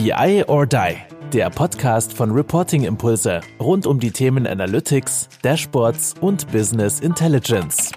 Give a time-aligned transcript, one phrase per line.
[0.00, 0.94] BI or Die,
[1.32, 7.90] der Podcast von Reporting Impulse rund um die Themen Analytics, Dashboards und Business Intelligence.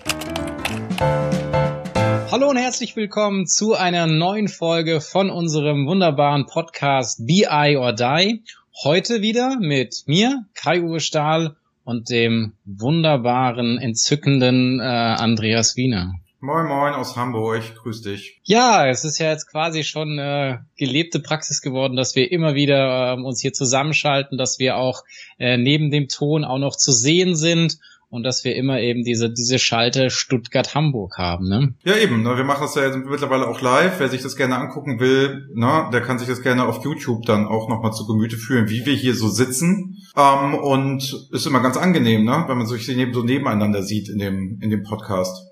[2.31, 8.41] Hallo und herzlich willkommen zu einer neuen Folge von unserem wunderbaren Podcast BI or Die.
[8.83, 16.15] Heute wieder mit mir, Kai-Uwe Stahl und dem wunderbaren, entzückenden äh, Andreas Wiener.
[16.43, 18.41] Moin Moin aus Hamburg, grüß dich.
[18.43, 23.13] Ja, es ist ja jetzt quasi schon äh, gelebte Praxis geworden, dass wir immer wieder
[23.13, 25.03] äh, uns hier zusammenschalten, dass wir auch
[25.37, 27.77] äh, neben dem Ton auch noch zu sehen sind
[28.09, 31.47] und dass wir immer eben diese, diese Schalte Stuttgart-Hamburg haben.
[31.47, 31.75] Ne?
[31.83, 32.23] Ja, eben.
[32.23, 32.35] Ne?
[32.35, 33.99] Wir machen das ja jetzt mittlerweile auch live.
[33.99, 37.45] Wer sich das gerne angucken will, ne, der kann sich das gerne auf YouTube dann
[37.45, 39.99] auch nochmal zu Gemüte führen, wie wir hier so sitzen.
[40.17, 42.45] Ähm, und ist immer ganz angenehm, ne?
[42.47, 45.50] wenn man sich so nebeneinander sieht in dem, in dem Podcast.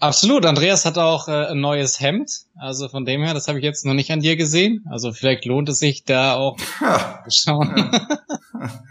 [0.00, 0.46] Absolut.
[0.46, 2.30] Andreas hat auch äh, ein neues Hemd.
[2.56, 4.84] Also von dem her, das habe ich jetzt noch nicht an dir gesehen.
[4.90, 7.22] Also vielleicht lohnt es sich da auch ja.
[7.28, 7.74] schauen.
[7.76, 8.08] Ja.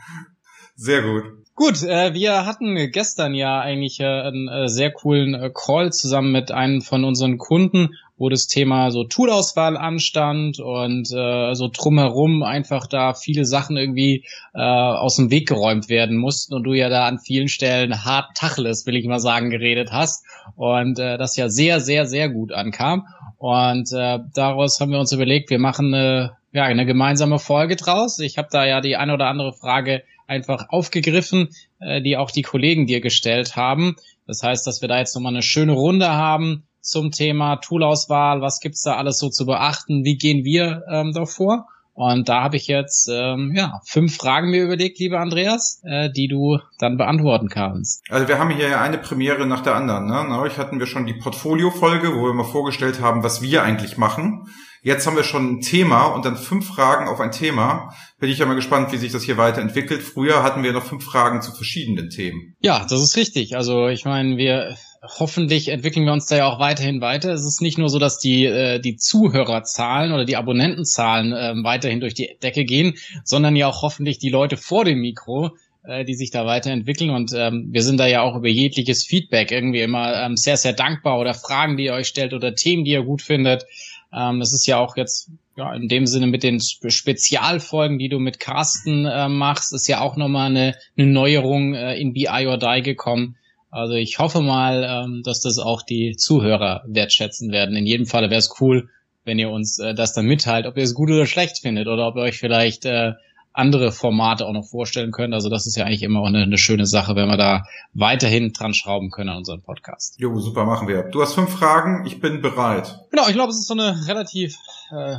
[0.75, 1.23] Sehr gut.
[1.55, 6.31] Gut, äh, wir hatten gestern ja eigentlich äh, einen äh, sehr coolen äh, Call zusammen
[6.31, 12.43] mit einem von unseren Kunden, wo das Thema so Toolauswahl anstand und äh, so drumherum
[12.43, 16.89] einfach da viele Sachen irgendwie äh, aus dem Weg geräumt werden mussten und du ja
[16.89, 20.25] da an vielen Stellen hart Tacheles, will ich mal sagen, geredet hast
[20.57, 23.07] und äh, das ja sehr, sehr, sehr gut ankam.
[23.37, 28.19] Und äh, daraus haben wir uns überlegt, wir machen eine, ja, eine gemeinsame Folge draus.
[28.19, 32.41] Ich habe da ja die eine oder andere Frage einfach aufgegriffen, äh, die auch die
[32.41, 33.95] Kollegen dir gestellt haben.
[34.27, 38.41] Das heißt, dass wir da jetzt nochmal eine schöne Runde haben zum Thema Toolauswahl.
[38.41, 40.03] Was gibt's da alles so zu beachten?
[40.03, 41.67] Wie gehen wir ähm, davor?
[41.99, 46.29] Und da habe ich jetzt ähm, ja fünf Fragen mir überlegt, lieber Andreas, äh, die
[46.29, 48.03] du dann beantworten kannst.
[48.09, 50.05] Also wir haben hier ja eine Premiere nach der anderen.
[50.05, 50.23] Ne?
[50.29, 54.47] Neulich hatten wir schon die Portfolio-Folge, wo wir mal vorgestellt haben, was wir eigentlich machen.
[54.81, 57.93] Jetzt haben wir schon ein Thema und dann fünf Fragen auf ein Thema.
[58.17, 60.01] Bin ich ja mal gespannt, wie sich das hier weiterentwickelt.
[60.01, 62.55] Früher hatten wir noch fünf Fragen zu verschiedenen Themen.
[62.61, 63.57] Ja, das ist richtig.
[63.57, 67.31] Also ich meine, wir hoffentlich entwickeln wir uns da ja auch weiterhin weiter.
[67.31, 72.01] Es ist nicht nur so, dass die, äh, die Zuhörerzahlen oder die Abonnentenzahlen äh, weiterhin
[72.01, 75.51] durch die Decke gehen, sondern ja auch hoffentlich die Leute vor dem Mikro,
[75.83, 77.11] äh, die sich da weiterentwickeln.
[77.11, 80.73] Und ähm, wir sind da ja auch über jegliches Feedback irgendwie immer ähm, sehr, sehr
[80.73, 83.65] dankbar oder Fragen, die ihr euch stellt oder Themen, die ihr gut findet.
[84.13, 88.19] Ähm, es ist ja auch jetzt ja in dem Sinne mit den Spezialfolgen, die du
[88.19, 92.57] mit Carsten äh, machst, ist ja auch nochmal eine, eine Neuerung äh, in BI or
[92.57, 93.37] Die gekommen.
[93.71, 97.75] Also ich hoffe mal, ähm, dass das auch die Zuhörer wertschätzen werden.
[97.75, 98.89] In jedem Fall wäre es cool,
[99.25, 102.07] wenn ihr uns äh, das dann mitteilt, ob ihr es gut oder schlecht findet oder
[102.07, 103.13] ob ihr euch vielleicht äh,
[103.59, 105.33] andere Formate auch noch vorstellen könnt.
[105.33, 108.53] Also das ist ja eigentlich immer auch eine, eine, schöne Sache, wenn wir da weiterhin
[108.53, 110.15] dran schrauben können an unserem Podcast.
[110.17, 111.03] Jo, super, machen wir.
[111.03, 112.99] Du hast fünf Fragen, ich bin bereit.
[113.11, 114.55] Genau, ich glaube, es ist so eine relativ
[114.91, 115.17] äh,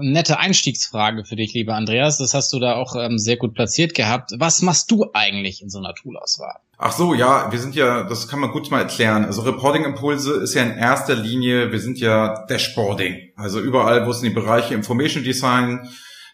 [0.00, 2.18] nette Einstiegsfrage für dich, lieber Andreas.
[2.18, 4.32] Das hast du da auch ähm, sehr gut platziert gehabt.
[4.38, 6.56] Was machst du eigentlich in so einer Toolauswahl?
[6.78, 9.26] Ach so, ja, wir sind ja, das kann man gut mal erklären.
[9.26, 13.32] Also Reporting Impulse ist ja in erster Linie, wir sind ja Dashboarding.
[13.36, 15.86] Also überall, wo es in die Bereiche Information Design,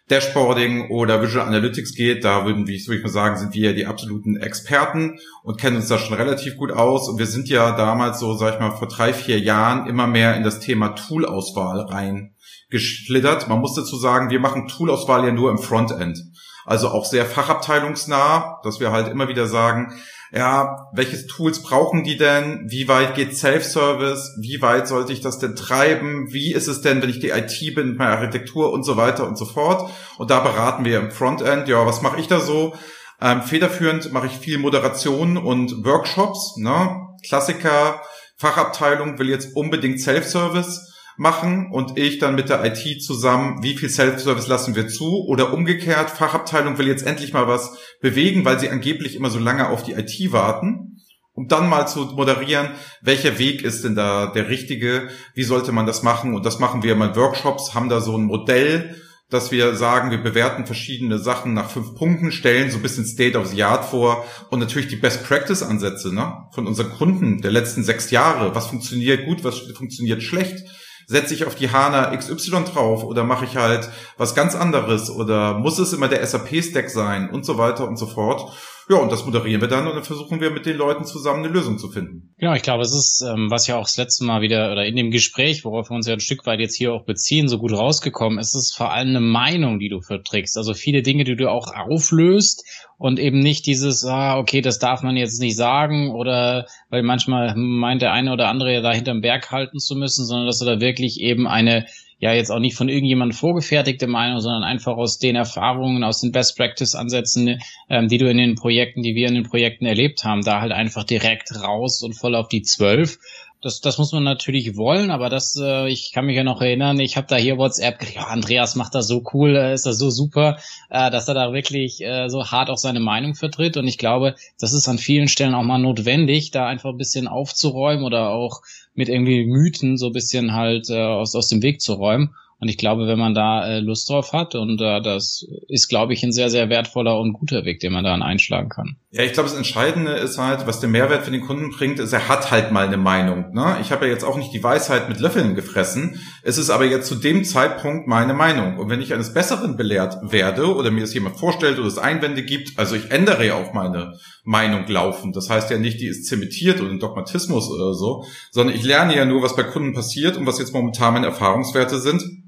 [0.09, 3.71] Dashboarding oder Visual Analytics geht, da würden, wie ich, würde ich mal sagen, sind wir
[3.71, 7.09] ja die absoluten Experten und kennen uns da schon relativ gut aus.
[7.09, 10.37] Und wir sind ja damals so, sag ich mal, vor drei, vier Jahren immer mehr
[10.37, 13.49] in das Thema Toolauswahl reingeschlittert.
[13.49, 16.19] Man muss dazu sagen, wir machen Toolauswahl ja nur im Frontend.
[16.65, 19.93] Also auch sehr fachabteilungsnah, dass wir halt immer wieder sagen,
[20.37, 22.67] ja, welches Tools brauchen die denn?
[22.69, 24.37] Wie weit geht Self-Service?
[24.39, 26.31] Wie weit sollte ich das denn treiben?
[26.31, 29.27] Wie ist es denn, wenn ich die IT bin, mit meiner Architektur und so weiter
[29.27, 29.91] und so fort?
[30.19, 31.69] Und da beraten wir im Frontend.
[31.69, 32.75] Ja, was mache ich da so?
[33.19, 36.57] Ähm, federführend mache ich viel Moderation und Workshops.
[36.59, 37.07] Ne?
[37.27, 38.03] Klassiker,
[38.37, 43.89] Fachabteilung will jetzt unbedingt Self-Service machen und ich dann mit der IT zusammen, wie viel
[43.89, 48.69] Self-Service lassen wir zu oder umgekehrt, Fachabteilung will jetzt endlich mal was bewegen, weil sie
[48.69, 50.99] angeblich immer so lange auf die IT warten,
[51.33, 52.71] um dann mal zu moderieren,
[53.03, 56.83] welcher Weg ist denn da der richtige, wie sollte man das machen und das machen
[56.83, 58.97] wir mal in Workshops, haben da so ein Modell,
[59.29, 63.37] dass wir sagen, wir bewerten verschiedene Sachen nach fünf Punkten, stellen so ein bisschen State
[63.37, 67.51] of the Art vor und natürlich die Best Practice Ansätze ne, von unseren Kunden der
[67.51, 68.55] letzten sechs Jahre.
[68.55, 70.65] Was funktioniert gut, was funktioniert schlecht?
[71.07, 73.89] Setze ich auf die HANA XY drauf oder mache ich halt
[74.19, 78.07] was ganz anderes oder muss es immer der SAP-Stack sein und so weiter und so
[78.07, 78.53] fort.
[78.89, 81.53] Ja, und das moderieren wir dann und dann versuchen wir mit den Leuten zusammen eine
[81.53, 82.33] Lösung zu finden.
[82.39, 84.95] Genau, ich glaube, es ist, ähm, was ja auch das letzte Mal wieder oder in
[84.95, 87.73] dem Gespräch, worauf wir uns ja ein Stück weit jetzt hier auch beziehen, so gut
[87.73, 90.57] rausgekommen, es ist vor allem eine Meinung, die du verträgst.
[90.57, 92.65] Also viele Dinge, die du auch auflöst
[92.99, 97.55] und eben nicht dieses, ah, okay, das darf man jetzt nicht sagen oder weil manchmal
[97.57, 100.65] meint der eine oder andere ja da hinterm Berg halten zu müssen, sondern dass du
[100.65, 101.87] da wirklich eben eine
[102.19, 106.33] ja jetzt auch nicht von irgendjemandem vorgefertigte Meinung, sondern einfach aus den Erfahrungen, aus den
[106.33, 107.61] Best Practice Ansätzen,
[107.91, 110.73] ähm, die du in den Projekten, die wir in den Projekten erlebt haben, da halt
[110.73, 113.19] einfach direkt raus und voll auf die zwölf.
[113.63, 117.01] Das, das muss man natürlich wollen, aber das, äh, ich kann mich ja noch erinnern,
[117.01, 120.11] ich habe da hier WhatsApp, ja, Andreas macht das so cool, äh, ist das so
[120.11, 120.59] super,
[120.91, 123.77] äh, dass er da wirklich äh, so hart auch seine Meinung vertritt.
[123.77, 127.29] Und ich glaube, das ist an vielen Stellen auch mal notwendig, da einfach ein bisschen
[127.29, 128.61] aufzuräumen oder auch
[128.95, 132.35] mit irgendwie Mythen so ein bisschen halt äh, aus, aus dem Weg zu räumen.
[132.59, 136.15] Und ich glaube, wenn man da äh, Lust drauf hat, und äh, das ist, glaube
[136.15, 138.97] ich, ein sehr, sehr wertvoller und guter Weg, den man da einschlagen kann.
[139.11, 142.15] Ja, ich glaube, das Entscheidende ist halt, was der Mehrwert für den Kunden bringt, ist,
[142.15, 143.53] er hat halt mal eine Meinung.
[143.53, 143.77] Ne?
[143.83, 146.19] Ich habe ja jetzt auch nicht die Weisheit mit Löffeln gefressen.
[146.43, 148.79] Es ist aber jetzt zu dem Zeitpunkt meine Meinung.
[148.79, 152.43] Und wenn ich eines Besseren belehrt werde oder mir das jemand vorstellt oder es Einwände
[152.43, 154.15] gibt, also ich ändere ja auch meine
[154.45, 155.33] Meinung laufen.
[155.33, 159.15] Das heißt ja nicht, die ist zementiert oder ein Dogmatismus oder so, sondern ich lerne
[159.15, 162.46] ja nur, was bei Kunden passiert und was jetzt momentan meine Erfahrungswerte sind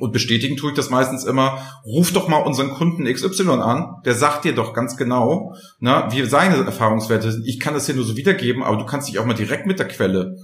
[0.00, 4.14] und bestätigen tue ich das meistens immer, ruf doch mal unseren Kunden XY an, der
[4.14, 7.46] sagt dir doch ganz genau, na, wie seine Erfahrungswerte sind.
[7.46, 9.78] Ich kann das hier nur so wiedergeben, aber du kannst dich auch mal direkt mit
[9.78, 10.36] der Quelle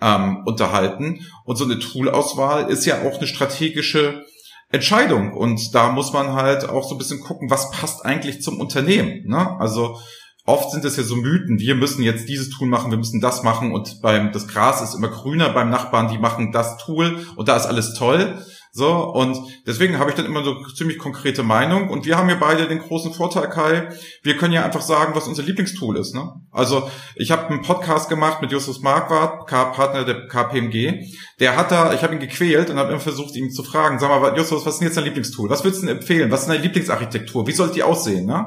[0.00, 1.20] ähm, unterhalten.
[1.44, 4.24] Und so eine Toolauswahl ist ja auch eine strategische
[4.70, 5.32] Entscheidung.
[5.32, 9.24] Und da muss man halt auch so ein bisschen gucken, was passt eigentlich zum Unternehmen.
[9.26, 9.58] Ne?
[9.58, 9.98] Also
[10.44, 13.42] oft sind es ja so Mythen, wir müssen jetzt dieses Tool machen, wir müssen das
[13.42, 17.48] machen und beim das Gras ist immer grüner beim Nachbarn, die machen das Tool und
[17.48, 18.38] da ist alles toll.
[18.76, 19.38] So, und
[19.68, 21.90] deswegen habe ich dann immer so ziemlich konkrete Meinung.
[21.90, 23.88] Und wir haben ja beide den großen Vorteil, Kai,
[24.24, 26.12] wir können ja einfach sagen, was unser Lieblingstool ist.
[26.12, 26.28] Ne?
[26.50, 31.04] Also ich habe einen Podcast gemacht mit Justus Marquardt, Partner der KPMG.
[31.38, 34.08] Der hat da, ich habe ihn gequält und habe immer versucht, ihn zu fragen, sag
[34.08, 35.48] mal, Justus, was ist denn jetzt dein Lieblingstool?
[35.48, 36.32] Was würdest du denn empfehlen?
[36.32, 37.46] Was ist deine Lieblingsarchitektur?
[37.46, 38.26] Wie soll die aussehen?
[38.26, 38.44] Ne?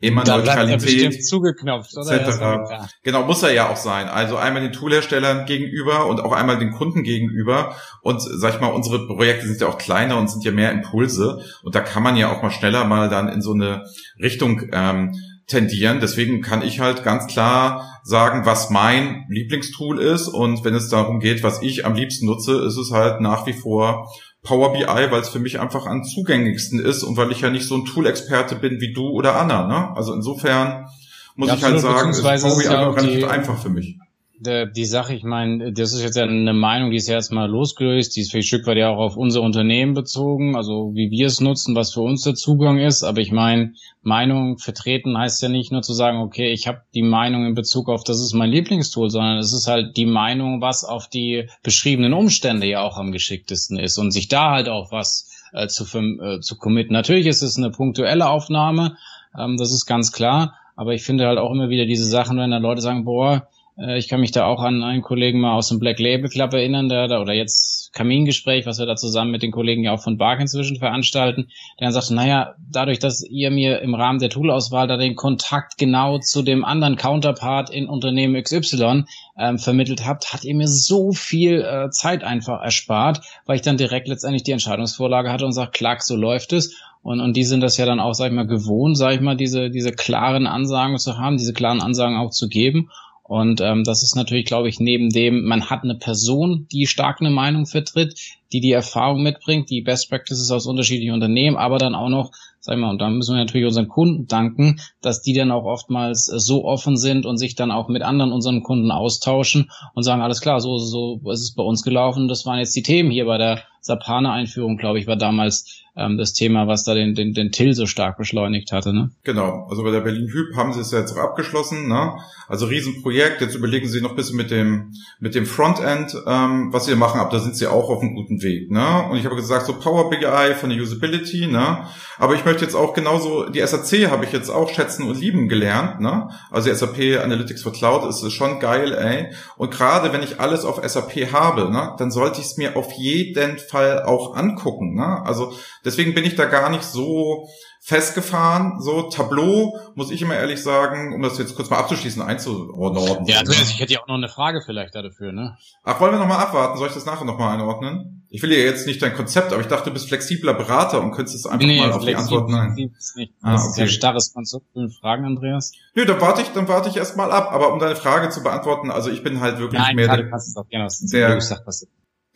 [0.00, 2.12] Immer da Neutralität zugeknopft, oder?
[2.12, 2.40] etc.
[2.40, 2.88] Ja.
[3.02, 4.08] Genau, muss er ja auch sein.
[4.08, 7.76] Also einmal den Toolherstellern gegenüber und auch einmal den Kunden gegenüber.
[8.02, 11.42] Und sag ich mal, unsere Projekte sind ja auch kleiner und sind ja mehr Impulse.
[11.62, 13.84] Und da kann man ja auch mal schneller mal dann in so eine
[14.20, 15.14] Richtung ähm,
[15.46, 16.00] tendieren.
[16.00, 20.28] Deswegen kann ich halt ganz klar sagen, was mein Lieblingstool ist.
[20.28, 23.52] Und wenn es darum geht, was ich am liebsten nutze, ist es halt nach wie
[23.52, 24.12] vor
[24.46, 27.66] Power BI, weil es für mich einfach am zugänglichsten ist und weil ich ja nicht
[27.66, 29.66] so ein Tool-Experte bin wie du oder Anna.
[29.66, 29.96] Ne?
[29.96, 30.86] Also insofern
[31.34, 33.98] muss ja, ich halt sagen, ist Power BI ja relativ einfach für mich
[34.38, 37.48] die Sache, ich meine, das ist jetzt ja eine Meinung, die ist ja jetzt mal
[37.48, 41.10] losgelöst, die ist für ein Stück weit ja auch auf unser Unternehmen bezogen, also wie
[41.10, 43.02] wir es nutzen, was für uns der Zugang ist.
[43.02, 43.72] Aber ich meine,
[44.02, 47.88] Meinung vertreten heißt ja nicht nur zu sagen, okay, ich habe die Meinung in Bezug
[47.88, 52.12] auf, das ist mein Lieblingstool, sondern es ist halt die Meinung, was auf die beschriebenen
[52.12, 56.40] Umstände ja auch am geschicktesten ist und sich da halt auch was äh, zu, äh,
[56.40, 56.92] zu committen.
[56.92, 58.98] Natürlich ist es eine punktuelle Aufnahme,
[59.38, 60.54] ähm, das ist ganz klar.
[60.78, 63.48] Aber ich finde halt auch immer wieder diese Sachen, wenn da Leute sagen, boah,
[63.96, 66.88] ich kann mich da auch an einen Kollegen mal aus dem Black Label Club erinnern,
[66.88, 70.18] der da, oder jetzt Kamingespräch, was wir da zusammen mit den Kollegen ja auch von
[70.18, 71.48] Bark inzwischen veranstalten,
[71.80, 75.78] der dann sagte, naja, dadurch, dass ihr mir im Rahmen der Toolauswahl da den Kontakt
[75.78, 79.04] genau zu dem anderen Counterpart in Unternehmen XY
[79.38, 83.78] ähm, vermittelt habt, hat ihr mir so viel äh, Zeit einfach erspart, weil ich dann
[83.78, 86.76] direkt letztendlich die Entscheidungsvorlage hatte und sagt, klack, so läuft es.
[87.02, 89.36] Und, und die sind das ja dann auch, sag ich mal, gewohnt, sag ich mal,
[89.36, 92.90] diese, diese klaren Ansagen zu haben, diese klaren Ansagen auch zu geben.
[93.28, 97.20] Und ähm, das ist natürlich, glaube ich, neben dem, man hat eine Person, die stark
[97.20, 98.14] eine Meinung vertritt,
[98.52, 102.30] die die Erfahrung mitbringt, die Best Practices aus unterschiedlichen Unternehmen, aber dann auch noch,
[102.60, 105.64] sag ich mal, und da müssen wir natürlich unseren Kunden danken, dass die dann auch
[105.64, 110.22] oftmals so offen sind und sich dann auch mit anderen unseren Kunden austauschen und sagen,
[110.22, 112.28] alles klar, so, so ist es bei uns gelaufen.
[112.28, 116.34] Das waren jetzt die Themen hier bei der Sapana-Einführung, glaube ich, war damals ähm, das
[116.34, 118.92] Thema, was da den, den, den Till so stark beschleunigt hatte.
[118.92, 119.10] Ne?
[119.24, 121.88] Genau, also bei der Berlin Hyp haben sie es ja jetzt auch abgeschlossen.
[121.88, 122.12] Ne?
[122.48, 126.84] Also Riesenprojekt, jetzt überlegen sie noch ein bisschen mit dem, mit dem Frontend, ähm, was
[126.84, 128.70] sie machen, aber da sind sie auch auf einem guten Weg.
[128.70, 129.06] Ne?
[129.10, 131.86] Und ich habe gesagt, so Power BI von der Usability, ne?
[132.18, 135.48] aber ich möchte jetzt auch genauso, die SAC habe ich jetzt auch schätzen und lieben
[135.48, 136.00] gelernt.
[136.00, 136.28] Ne?
[136.50, 139.34] Also SAP Analytics for Cloud ist schon geil, ey.
[139.56, 142.92] Und gerade wenn ich alles auf SAP habe, ne, dann sollte ich es mir auf
[142.92, 144.94] jeden Fall auch angucken.
[144.94, 145.22] Ne?
[145.24, 145.52] Also
[145.86, 147.48] Deswegen bin ich da gar nicht so
[147.80, 148.80] festgefahren.
[148.80, 153.24] So Tableau, muss ich immer ehrlich sagen, um das jetzt kurz mal abzuschließen, einzuordnen.
[153.26, 155.56] Ja, also ich hätte ja auch noch eine Frage vielleicht dafür, ne?
[155.84, 156.76] Ach, wollen wir nochmal abwarten?
[156.76, 158.26] Soll ich das nachher nochmal einordnen?
[158.28, 161.12] Ich will ja jetzt nicht dein Konzept, aber ich dachte, du bist flexibler Berater und
[161.12, 162.74] könntest es einfach nee, mal auf die Antworten ein.
[162.74, 163.32] Nicht.
[163.42, 163.70] Ah, das okay.
[163.70, 164.66] ist ja starres Konzept.
[165.00, 165.70] Fragen, Andreas?
[165.94, 167.52] Nö, dann warte ich, dann warte ich erstmal ab.
[167.52, 170.48] Aber um deine Frage zu beantworten, also ich bin halt wirklich Nein, mehr der, passt
[170.48, 171.38] es auch, genau, der,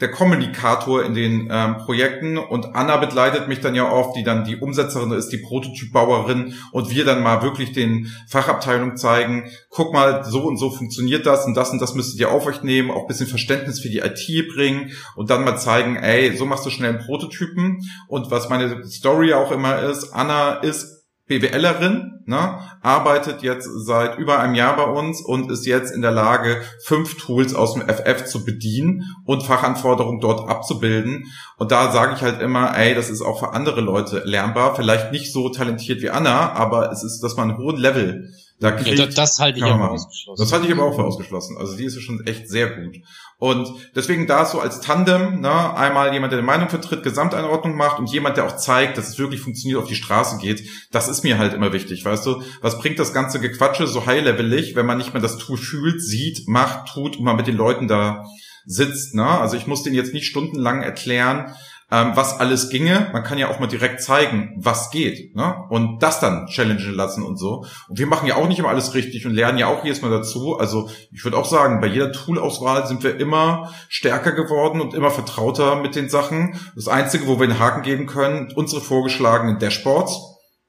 [0.00, 2.38] der Kommunikator in den ähm, Projekten.
[2.38, 6.54] Und Anna begleitet mich dann ja oft, die dann die Umsetzerin ist, die Prototypbauerin.
[6.72, 11.44] Und wir dann mal wirklich den Fachabteilungen zeigen, guck mal, so und so funktioniert das
[11.46, 14.54] und das und das müsstet ihr auf euch nehmen, auch bisschen Verständnis für die IT
[14.54, 17.80] bringen und dann mal zeigen, ey, so machst du schnell einen Prototypen.
[18.08, 20.99] Und was meine Story auch immer ist, Anna ist
[21.30, 26.10] BWLerin, ne, arbeitet jetzt seit über einem Jahr bei uns und ist jetzt in der
[26.10, 31.26] Lage, fünf Tools aus dem FF zu bedienen und Fachanforderungen dort abzubilden.
[31.56, 34.74] Und da sage ich halt immer, ey, das ist auch für andere Leute lernbar.
[34.74, 38.28] Vielleicht nicht so talentiert wie Anna, aber es ist, dass man einen hohen Level
[38.60, 40.42] da kriegt, ja, das, halte ich aber ausgeschlossen.
[40.42, 41.56] Das halte ich aber auch für ausgeschlossen.
[41.56, 42.98] Also die ist ja schon echt sehr gut.
[43.38, 47.98] Und deswegen da so als Tandem, ne, einmal jemand, der die Meinung vertritt, Gesamteinordnung macht
[47.98, 51.24] und jemand, der auch zeigt, dass es wirklich funktioniert, auf die Straße geht, das ist
[51.24, 52.42] mir halt immer wichtig, weißt du?
[52.60, 56.46] Was bringt das ganze Gequatsche so high-levelig, wenn man nicht mehr das Tool fühlt, sieht,
[56.46, 58.24] macht, tut und man mit den Leuten da
[58.66, 59.26] sitzt, ne?
[59.26, 61.54] Also ich muss denen jetzt nicht stundenlang erklären,
[61.90, 63.10] ähm, was alles ginge.
[63.12, 65.34] Man kann ja auch mal direkt zeigen, was geht.
[65.34, 65.56] Ne?
[65.68, 67.64] Und das dann challengen lassen und so.
[67.88, 70.10] Und wir machen ja auch nicht immer alles richtig und lernen ja auch jedes Mal
[70.10, 70.56] dazu.
[70.58, 75.10] Also ich würde auch sagen, bei jeder Toolauswahl sind wir immer stärker geworden und immer
[75.10, 76.58] vertrauter mit den Sachen.
[76.74, 80.18] Das Einzige, wo wir einen Haken geben können, unsere vorgeschlagenen Dashboards,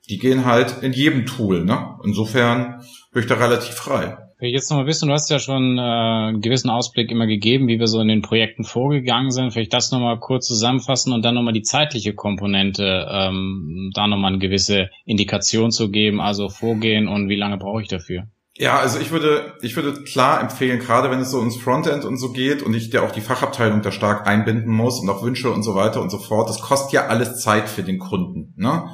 [0.09, 1.63] die gehen halt in jedem Tool.
[1.63, 1.97] Ne?
[2.03, 4.17] Insofern bin ich da relativ frei.
[4.49, 7.79] Jetzt noch mal wissen, du hast ja schon äh, einen gewissen Ausblick immer gegeben, wie
[7.79, 9.51] wir so in den Projekten vorgegangen sind.
[9.51, 14.07] Vielleicht das noch mal kurz zusammenfassen und dann noch mal die zeitliche Komponente, ähm, da
[14.07, 18.23] noch mal eine gewisse Indikation zu geben, also vorgehen und wie lange brauche ich dafür?
[18.55, 22.17] Ja, also ich würde, ich würde klar empfehlen, gerade wenn es so ins Frontend und
[22.17, 25.51] so geht und ich der auch die Fachabteilung da stark einbinden muss und auch Wünsche
[25.51, 28.53] und so weiter und so fort, das kostet ja alles Zeit für den Kunden.
[28.57, 28.89] Ne?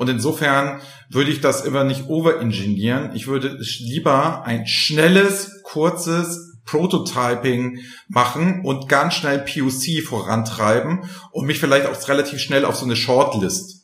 [0.00, 0.80] Und insofern
[1.10, 3.14] würde ich das immer nicht overengineeren.
[3.14, 11.60] Ich würde lieber ein schnelles, kurzes Prototyping machen und ganz schnell POC vorantreiben und mich
[11.60, 13.79] vielleicht auch relativ schnell auf so eine Shortlist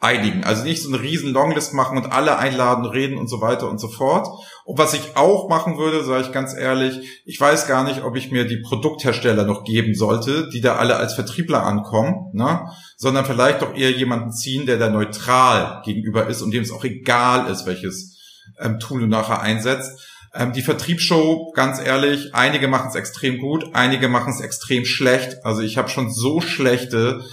[0.00, 0.44] einigen.
[0.44, 3.78] Also nicht so eine riesen Longlist machen und alle einladen, reden und so weiter und
[3.78, 4.28] so fort.
[4.64, 8.14] Und was ich auch machen würde, sage ich ganz ehrlich, ich weiß gar nicht, ob
[8.14, 12.70] ich mir die Produkthersteller noch geben sollte, die da alle als Vertriebler ankommen, ne?
[12.96, 16.84] sondern vielleicht doch eher jemanden ziehen, der da neutral gegenüber ist und dem es auch
[16.84, 18.16] egal ist, welches
[18.60, 20.00] ähm, Tool du nachher einsetzt.
[20.32, 25.44] Ähm, die Vertriebsshow, ganz ehrlich, einige machen es extrem gut, einige machen es extrem schlecht.
[25.44, 27.24] Also ich habe schon so schlechte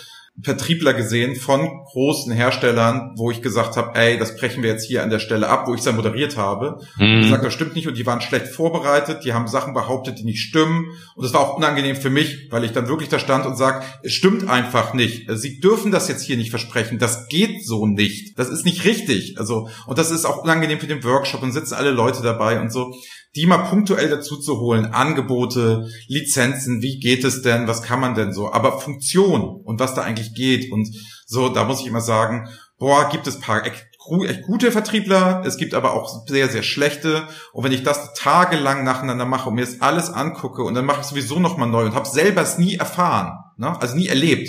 [0.43, 5.01] Vertriebler gesehen von großen Herstellern, wo ich gesagt habe, ey, das brechen wir jetzt hier
[5.01, 6.81] an der Stelle ab, wo ich es dann moderiert habe.
[6.97, 7.15] Mhm.
[7.15, 10.25] Und gesagt, das stimmt nicht und die waren schlecht vorbereitet, die haben Sachen behauptet, die
[10.25, 10.87] nicht stimmen.
[11.15, 13.85] Und das war auch unangenehm für mich, weil ich dann wirklich da stand und sage,
[14.03, 15.29] es stimmt einfach nicht.
[15.35, 16.99] Sie dürfen das jetzt hier nicht versprechen.
[16.99, 18.37] Das geht so nicht.
[18.37, 19.39] Das ist nicht richtig.
[19.39, 22.73] Also, und das ist auch unangenehm für den Workshop und sitzen alle Leute dabei und
[22.73, 22.93] so
[23.35, 28.15] die mal punktuell dazu zu holen, Angebote, Lizenzen, wie geht es denn, was kann man
[28.15, 30.87] denn so, aber Funktion und was da eigentlich geht und
[31.25, 33.87] so, da muss ich immer sagen, boah, gibt es paar echt
[34.45, 37.27] gute Vertriebler, es gibt aber auch sehr, sehr schlechte.
[37.53, 41.01] Und wenn ich das tagelang nacheinander mache und mir das alles angucke und dann mache
[41.01, 43.79] ich sowieso nochmal neu und habe selber es nie erfahren, ne?
[43.81, 44.47] also nie erlebt,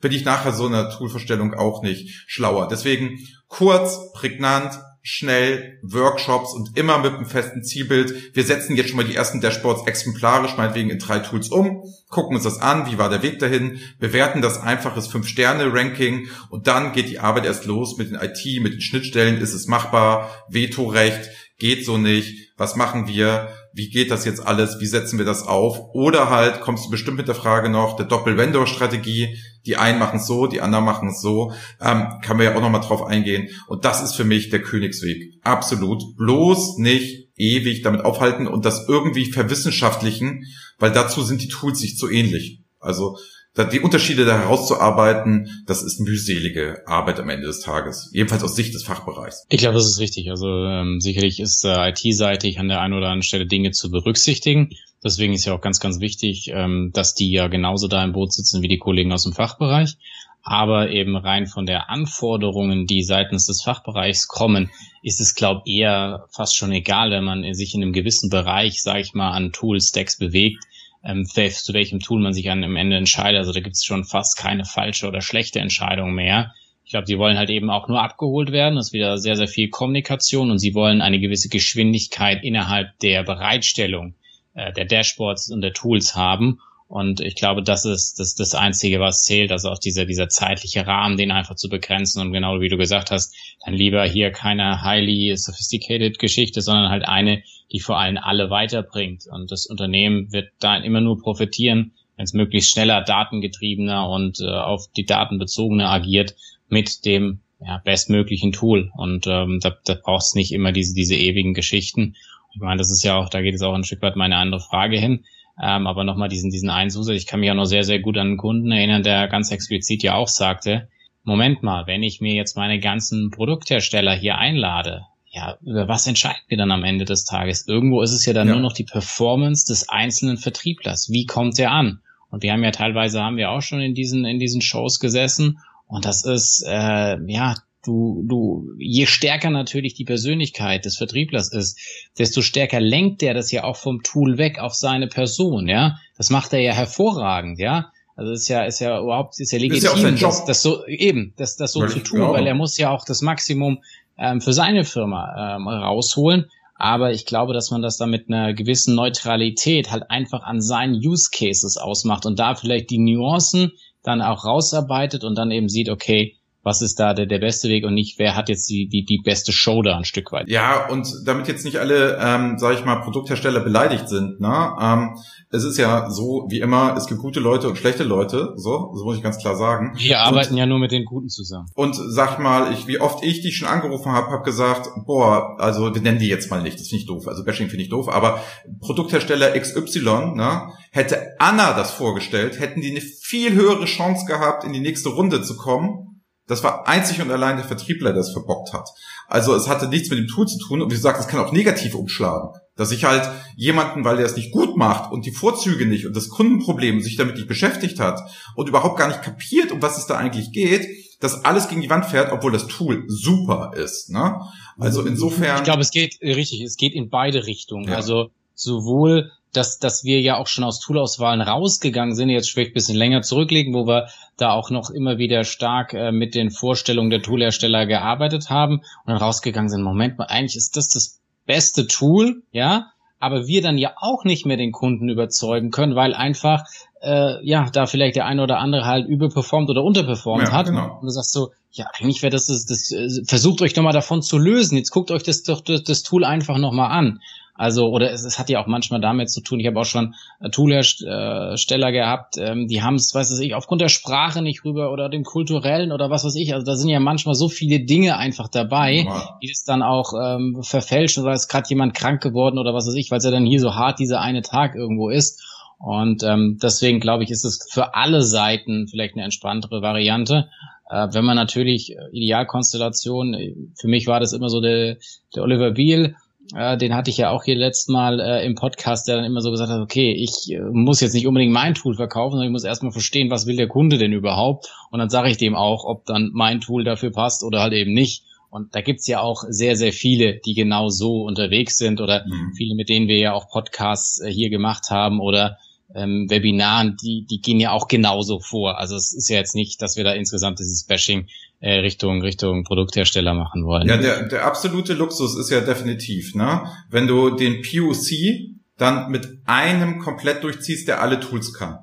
[0.00, 2.68] bin ich nachher so einer Toolverstellung auch nicht schlauer.
[2.68, 8.34] Deswegen kurz, prägnant, schnell Workshops und immer mit einem festen Zielbild.
[8.34, 12.36] Wir setzen jetzt schon mal die ersten Dashboards exemplarisch, meinetwegen in drei Tools um, gucken
[12.36, 17.08] uns das an, wie war der Weg dahin, bewerten das einfaches Fünf-Sterne-Ranking und dann geht
[17.08, 19.40] die Arbeit erst los mit den IT, mit den Schnittstellen.
[19.40, 20.30] Ist es machbar?
[20.48, 21.30] Vetorecht?
[21.58, 22.52] Geht so nicht?
[22.56, 23.48] Was machen wir?
[23.72, 24.80] Wie geht das jetzt alles?
[24.80, 25.80] Wie setzen wir das auf?
[25.92, 29.36] Oder halt kommst du bestimmt mit der Frage noch der Doppel-Vendor-Strategie
[29.66, 31.52] die einen machen es so, die anderen machen es so.
[31.80, 33.48] Ähm, kann man ja auch nochmal drauf eingehen.
[33.66, 35.34] Und das ist für mich der Königsweg.
[35.42, 36.02] Absolut.
[36.16, 40.44] Bloß nicht ewig damit aufhalten und das irgendwie verwissenschaftlichen,
[40.78, 42.60] weil dazu sind die Tools sich zu ähnlich.
[42.78, 43.18] Also
[43.56, 48.08] die Unterschiede da herauszuarbeiten, das ist mühselige Arbeit am Ende des Tages.
[48.12, 49.44] Jedenfalls aus Sicht des Fachbereichs.
[49.48, 50.30] Ich glaube, das ist richtig.
[50.30, 54.70] Also ähm, sicherlich ist äh, IT-seitig an der einen oder anderen Stelle Dinge zu berücksichtigen.
[55.02, 58.32] Deswegen ist ja auch ganz, ganz wichtig, ähm, dass die ja genauso da im Boot
[58.32, 59.96] sitzen wie die Kollegen aus dem Fachbereich.
[60.42, 64.70] Aber eben rein von der Anforderungen, die seitens des Fachbereichs kommen,
[65.02, 68.80] ist es, glaube ich, eher fast schon egal, wenn man sich in einem gewissen Bereich,
[68.80, 70.64] sage ich mal, an Tool-Stacks bewegt,
[71.04, 73.38] ähm, zu welchem Tool man sich an, am Ende entscheidet.
[73.38, 76.54] Also da gibt es schon fast keine falsche oder schlechte Entscheidung mehr.
[76.84, 78.74] Ich glaube, die wollen halt eben auch nur abgeholt werden.
[78.74, 83.22] Das ist wieder sehr, sehr viel Kommunikation und sie wollen eine gewisse Geschwindigkeit innerhalb der
[83.22, 84.14] Bereitstellung
[84.54, 86.60] äh, der Dashboards und der Tools haben.
[86.90, 90.88] Und ich glaube, das ist das, das Einzige, was zählt, also auch dieser, dieser zeitliche
[90.88, 92.20] Rahmen, den einfach zu begrenzen.
[92.20, 93.32] Und genau wie du gesagt hast,
[93.64, 99.28] dann lieber hier keine highly sophisticated Geschichte, sondern halt eine, die vor allem alle weiterbringt.
[99.30, 104.48] Und das Unternehmen wird da immer nur profitieren, wenn es möglichst schneller, datengetriebener und äh,
[104.48, 106.34] auf die Daten bezogener agiert
[106.68, 108.90] mit dem ja, bestmöglichen Tool.
[108.96, 112.16] Und ähm, da, da braucht es nicht immer diese, diese ewigen Geschichten.
[112.52, 114.60] Ich meine, das ist ja auch, da geht es auch ein Stück weit meine andere
[114.60, 115.24] Frage hin.
[115.62, 117.16] Ähm, aber nochmal diesen, diesen einen Zusatz.
[117.16, 120.02] Ich kann mich ja noch sehr, sehr gut an einen Kunden erinnern, der ganz explizit
[120.02, 120.88] ja auch sagte,
[121.22, 126.42] Moment mal, wenn ich mir jetzt meine ganzen Produkthersteller hier einlade, ja, über was entscheiden
[126.48, 127.68] wir dann am Ende des Tages?
[127.68, 128.54] Irgendwo ist es ja dann ja.
[128.54, 131.10] nur noch die Performance des einzelnen Vertrieblers.
[131.10, 132.00] Wie kommt der an?
[132.30, 135.58] Und wir haben ja teilweise haben wir auch schon in diesen in diesen Shows gesessen
[135.86, 141.78] und das ist äh, ja du du je stärker natürlich die Persönlichkeit des Vertrieblers ist,
[142.18, 145.98] desto stärker lenkt der das ja auch vom Tool weg auf seine Person, ja?
[146.16, 147.90] Das macht er ja hervorragend, ja?
[148.16, 151.32] Also ist ja, ist ja überhaupt, ist ja legitim, ist ja das, das so, eben,
[151.38, 152.34] das, das so weil zu tun, glaube.
[152.34, 153.78] weil er muss ja auch das Maximum
[154.18, 156.44] ähm, für seine Firma ähm, rausholen.
[156.74, 160.94] Aber ich glaube, dass man das da mit einer gewissen Neutralität halt einfach an seinen
[160.94, 163.72] Use Cases ausmacht und da vielleicht die Nuancen
[164.02, 167.84] dann auch rausarbeitet und dann eben sieht, okay, was ist da der, der beste Weg
[167.84, 170.48] und nicht, wer hat jetzt die, die, die beste Show da ein Stück weit.
[170.48, 174.76] Ja, und damit jetzt nicht alle, ähm, sage ich mal, Produkthersteller beleidigt sind, ne?
[174.80, 175.16] Ähm,
[175.52, 179.04] es ist ja so, wie immer, es gibt gute Leute und schlechte Leute, so, so
[179.04, 179.94] muss ich ganz klar sagen.
[179.96, 181.68] Wir arbeiten ja nur mit den Guten zusammen.
[181.74, 185.92] Und sag mal, ich, wie oft ich die schon angerufen habe, habe gesagt, boah, also
[185.92, 188.08] wir nennen die jetzt mal nicht, das finde ich doof, also Bashing finde ich doof,
[188.08, 188.40] aber
[188.80, 194.72] Produkthersteller XY, ne, hätte Anna das vorgestellt, hätten die eine viel höhere Chance gehabt, in
[194.72, 196.09] die nächste Runde zu kommen
[196.50, 198.88] das war einzig und allein der Vertriebler, der es verbockt hat.
[199.28, 201.52] Also es hatte nichts mit dem Tool zu tun und wie gesagt, es kann auch
[201.52, 202.50] negativ umschlagen.
[202.74, 206.16] Dass ich halt jemanden, weil der es nicht gut macht und die Vorzüge nicht und
[206.16, 208.20] das Kundenproblem sich damit nicht beschäftigt hat
[208.56, 210.88] und überhaupt gar nicht kapiert, um was es da eigentlich geht,
[211.20, 214.10] dass alles gegen die Wand fährt, obwohl das Tool super ist.
[214.10, 214.40] Ne?
[214.76, 215.58] Also insofern.
[215.58, 217.88] Ich glaube, es geht richtig, es geht in beide Richtungen.
[217.88, 217.94] Ja.
[217.94, 222.74] Also sowohl dass, dass wir ja auch schon aus Toolauswahlen rausgegangen sind, jetzt vielleicht ein
[222.74, 227.10] bisschen länger zurücklegen, wo wir da auch noch immer wieder stark äh, mit den Vorstellungen
[227.10, 231.86] der Toolhersteller gearbeitet haben und dann rausgegangen sind, Moment mal, eigentlich ist das das beste
[231.86, 236.64] Tool, ja, aber wir dann ja auch nicht mehr den Kunden überzeugen können, weil einfach
[237.02, 240.66] äh, ja da vielleicht der eine oder andere halt überperformt oder unterperformt ja, hat.
[240.66, 240.98] Genau.
[241.00, 243.92] Und du sagst so, ja, eigentlich wäre das, das, das, äh, versucht euch doch mal
[243.92, 244.76] davon zu lösen.
[244.76, 247.20] Jetzt guckt euch das doch das, das Tool einfach nochmal an.
[247.60, 250.14] Also, oder es, es hat ja auch manchmal damit zu tun, ich habe auch schon
[250.40, 255.10] äh, Toolhersteller gehabt, ähm, die haben es, weiß ich, aufgrund der Sprache nicht rüber oder
[255.10, 256.54] dem kulturellen oder was weiß ich.
[256.54, 259.38] Also da sind ja manchmal so viele Dinge einfach dabei, ja.
[259.42, 262.94] die es dann auch ähm, verfälschen oder ist gerade jemand krank geworden oder was weiß
[262.94, 265.44] ich, weil es ja dann hier so hart dieser eine Tag irgendwo ist.
[265.78, 270.48] Und ähm, deswegen glaube ich, ist es für alle Seiten vielleicht eine entspanntere Variante.
[270.88, 274.96] Äh, wenn man natürlich äh, Idealkonstellation, äh, für mich war das immer so der,
[275.34, 276.16] der Oliver Beal,
[276.54, 279.40] äh, den hatte ich ja auch hier letztes Mal äh, im Podcast, der dann immer
[279.40, 282.52] so gesagt hat, okay, ich äh, muss jetzt nicht unbedingt mein Tool verkaufen, sondern ich
[282.52, 284.72] muss erstmal verstehen, was will der Kunde denn überhaupt.
[284.90, 287.92] Und dann sage ich dem auch, ob dann mein Tool dafür passt oder halt eben
[287.92, 288.24] nicht.
[288.50, 292.52] Und da gibt's ja auch sehr, sehr viele, die genau so unterwegs sind oder mhm.
[292.56, 295.58] viele, mit denen wir ja auch Podcasts äh, hier gemacht haben oder
[295.94, 298.78] ähm, Webinaren, die, die gehen ja auch genauso vor.
[298.78, 301.28] Also es ist ja jetzt nicht, dass wir da insgesamt dieses Bashing
[301.60, 303.88] äh, Richtung Richtung Produkthersteller machen wollen.
[303.88, 306.64] Ja, der, der absolute Luxus ist ja definitiv, ne?
[306.90, 311.78] Wenn du den POC dann mit einem komplett durchziehst, der alle Tools kann.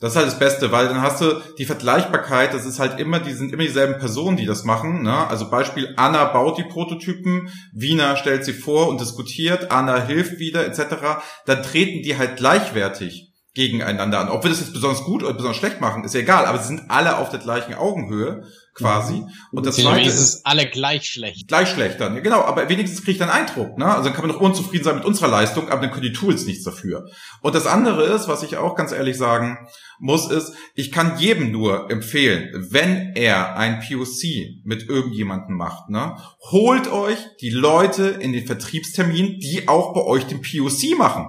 [0.00, 3.18] Das ist halt das Beste, weil dann hast du die Vergleichbarkeit, das ist halt immer,
[3.18, 5.02] die sind immer dieselben Personen, die das machen.
[5.02, 5.26] Ne?
[5.26, 10.64] Also Beispiel, Anna baut die Prototypen, Wiener stellt sie vor und diskutiert, Anna hilft wieder,
[10.64, 11.20] etc.
[11.46, 13.27] Dann treten die halt gleichwertig
[13.58, 14.28] gegeneinander an.
[14.28, 16.68] Ob wir das jetzt besonders gut oder besonders schlecht machen, ist ja egal, aber sie
[16.68, 19.14] sind alle auf der gleichen Augenhöhe quasi.
[19.14, 19.26] Mhm.
[19.50, 21.48] Und das zweite ist alle gleich schlecht.
[21.48, 23.86] Gleich schlecht dann, ja, genau, aber wenigstens kriege ich dann Eindruck, ne?
[23.86, 26.46] Also dann kann man noch unzufrieden sein mit unserer Leistung, aber dann können die Tools
[26.46, 27.10] nichts dafür.
[27.42, 29.58] Und das andere ist, was ich auch ganz ehrlich sagen
[29.98, 36.16] muss, ist, ich kann jedem nur empfehlen, wenn er ein POC mit irgendjemandem macht, ne?
[36.52, 41.26] Holt euch die Leute in den Vertriebstermin, die auch bei euch den POC machen.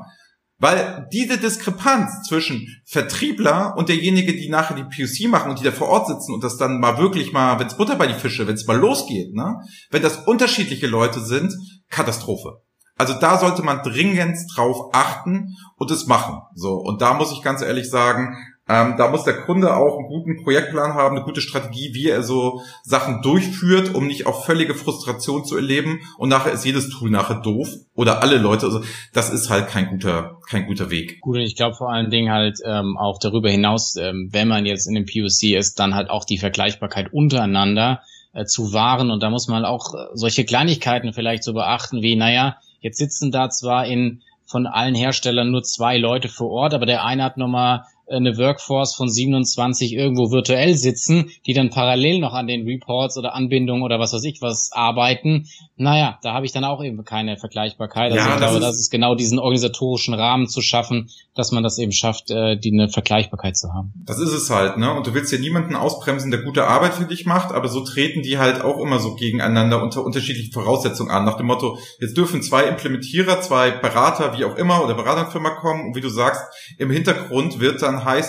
[0.60, 5.72] Weil diese Diskrepanz zwischen Vertriebler und derjenige, die nachher die POC machen und die da
[5.72, 8.46] vor Ort sitzen und das dann mal wirklich mal, wenn es Butter bei die Fische,
[8.46, 9.56] wenn es mal losgeht, ne,
[9.90, 11.54] wenn das unterschiedliche Leute sind,
[11.90, 12.62] Katastrophe.
[12.98, 16.42] Also da sollte man dringend drauf achten und es machen.
[16.54, 18.36] So und da muss ich ganz ehrlich sagen,
[18.70, 22.22] ähm, da muss der Kunde auch einen guten Projektplan haben, eine gute Strategie, wie er
[22.22, 26.02] so Sachen durchführt, um nicht auch völlige Frustration zu erleben.
[26.20, 28.68] Und nachher ist jedes Tool nachher doof oder alle Leute.
[28.68, 31.20] Also das ist halt kein guter, kein guter Weg.
[31.22, 34.68] Gut, und ich glaube vor allen Dingen halt ähm, auch darüber hinaus, ähm, wenn man
[34.68, 38.04] jetzt in dem POC ist, dann halt auch die Vergleichbarkeit untereinander
[38.34, 39.10] äh, zu wahren.
[39.10, 43.32] Und da muss man auch äh, solche Kleinigkeiten vielleicht so beachten, wie, naja, jetzt sitzen
[43.32, 47.38] da zwar in von allen Herstellern nur zwei Leute vor Ort, aber der eine hat
[47.38, 53.18] nochmal eine Workforce von 27 irgendwo virtuell sitzen, die dann parallel noch an den Reports
[53.18, 55.48] oder Anbindungen oder was weiß ich was arbeiten.
[55.78, 58.12] Naja, da habe ich dann auch eben keine Vergleichbarkeit.
[58.12, 61.78] Also ja, ich glaube, das ist genau diesen organisatorischen Rahmen zu schaffen, dass man das
[61.78, 63.94] eben schafft, äh, die eine Vergleichbarkeit zu haben.
[64.06, 64.94] Das ist es halt, ne?
[64.94, 68.24] Und du willst ja niemanden ausbremsen, der gute Arbeit für dich macht, aber so treten
[68.24, 71.24] die halt auch immer so gegeneinander unter unterschiedlichen Voraussetzungen an.
[71.24, 75.88] Nach dem Motto, jetzt dürfen zwei Implementierer, zwei Berater, wie auch immer, oder Beraterfirma kommen
[75.88, 76.42] und wie du sagst,
[76.78, 78.26] im Hintergrund wird dann high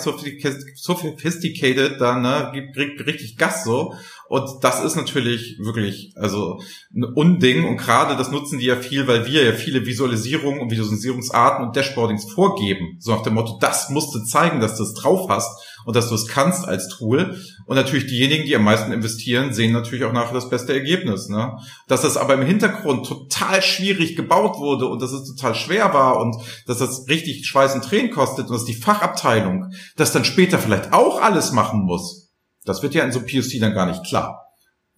[0.74, 3.94] sophisticated, dann ne, kriegt richtig Gas so.
[4.28, 6.60] Und das ist natürlich wirklich also
[6.94, 7.64] ein Unding.
[7.64, 11.76] Und gerade das nutzen die ja viel, weil wir ja viele Visualisierungen und Visualisierungsarten und
[11.76, 12.96] Dashboardings vorgeben.
[13.00, 16.08] So nach dem Motto, das musst du zeigen, dass du es drauf hast und dass
[16.08, 17.36] du es kannst als Tool.
[17.66, 21.28] Und natürlich diejenigen, die am meisten investieren, sehen natürlich auch nachher das beste Ergebnis.
[21.28, 21.56] Ne?
[21.88, 26.20] Dass das aber im Hintergrund total schwierig gebaut wurde und dass es total schwer war
[26.20, 30.58] und dass das richtig Schweiß und Tränen kostet und dass die Fachabteilung das dann später
[30.58, 32.30] vielleicht auch alles machen muss
[32.64, 34.46] das wird ja in so POC dann gar nicht klar.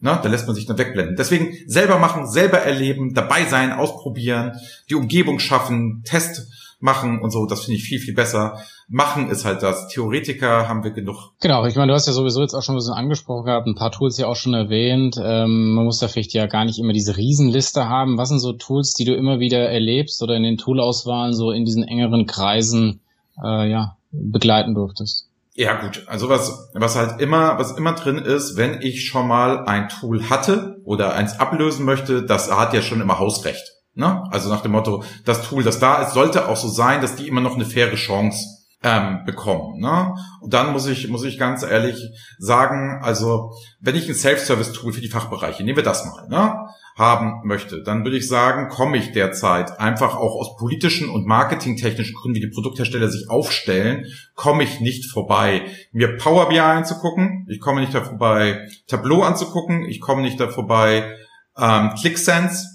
[0.01, 1.15] Na, da lässt man sich dann wegblenden.
[1.15, 4.59] Deswegen selber machen, selber erleben, dabei sein, ausprobieren,
[4.91, 6.49] die Umgebung schaffen, Test
[6.83, 7.47] machen und so.
[7.47, 8.59] Das finde ich viel, viel besser.
[8.89, 9.89] Machen ist halt das.
[9.89, 11.33] Theoretiker haben wir genug.
[11.41, 13.75] Genau, ich meine, du hast ja sowieso jetzt auch schon ein bisschen angesprochen gehabt, ein
[13.75, 15.17] paar Tools ja auch schon erwähnt.
[15.23, 18.19] Ähm, man muss da vielleicht ja gar nicht immer diese Riesenliste haben.
[18.19, 21.65] Was sind so Tools, die du immer wieder erlebst oder in den Toolauswahlen so in
[21.65, 23.01] diesen engeren Kreisen
[23.43, 25.29] äh, ja, begleiten durftest?
[25.55, 26.05] Ja, gut.
[26.07, 30.31] Also was, was halt immer, was immer drin ist, wenn ich schon mal ein Tool
[30.31, 33.82] hatte oder eins ablösen möchte, das hat ja schon immer Hausrecht.
[33.95, 34.23] Ne?
[34.31, 37.29] Also nach dem Motto, das Tool, das da ist, sollte auch so sein, dass die
[37.29, 39.81] immer noch eine faire Chance ähm, bekommen.
[39.81, 40.15] Ne?
[40.41, 45.01] Und dann muss ich, muss ich ganz ehrlich sagen, also wenn ich ein Self-Service-Tool für
[45.01, 46.57] die Fachbereiche, nehmen wir das mal, ne?
[46.97, 52.15] haben möchte, dann würde ich sagen, komme ich derzeit einfach auch aus politischen und marketingtechnischen
[52.15, 57.61] Gründen, wie die Produkthersteller sich aufstellen, komme ich nicht vorbei, mir Power BI anzugucken, ich
[57.61, 61.17] komme nicht da vorbei, Tableau anzugucken, ich komme nicht da vorbei,
[61.57, 62.72] ähm, ClickSense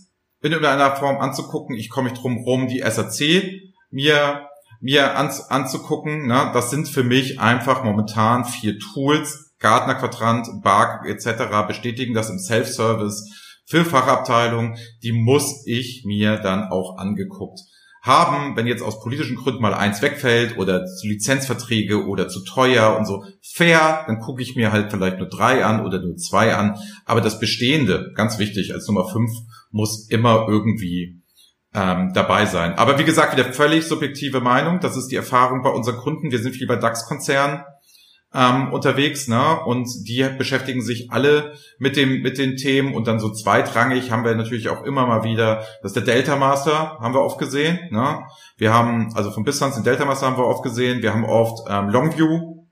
[0.47, 4.47] in irgendeiner Form anzugucken, ich komme nicht drum rum, die SAC mir
[4.79, 6.27] mir an, anzugucken.
[6.27, 6.51] Ne?
[6.53, 11.67] Das sind für mich einfach momentan vier Tools, Gartner Quadrant, Bark etc.
[11.67, 17.59] bestätigen das im Self-Service für Fachabteilungen, die muss ich mir dann auch angeguckt
[18.01, 22.95] haben, wenn jetzt aus politischen Gründen mal eins wegfällt oder zu Lizenzverträge oder zu teuer
[22.97, 26.55] und so fair, dann gucke ich mir halt vielleicht nur drei an oder nur zwei
[26.55, 26.77] an.
[27.05, 29.31] Aber das Bestehende, ganz wichtig, als Nummer fünf,
[29.71, 31.21] muss immer irgendwie
[31.73, 32.73] ähm, dabei sein.
[32.75, 34.79] Aber wie gesagt, wieder völlig subjektive Meinung.
[34.79, 36.31] Das ist die Erfahrung bei unseren Kunden.
[36.31, 37.63] Wir sind viel bei DAX-Konzernen
[38.33, 39.59] ähm, unterwegs, ne?
[39.61, 44.25] Und die beschäftigen sich alle mit dem mit den Themen und dann so zweitrangig haben
[44.25, 47.79] wir natürlich auch immer mal wieder, das ist der Delta Master, haben wir oft gesehen,
[47.91, 48.25] ne?
[48.57, 51.67] Wir haben also von Bistance den Delta Master haben wir oft gesehen, wir haben oft
[51.69, 52.65] ähm, Longview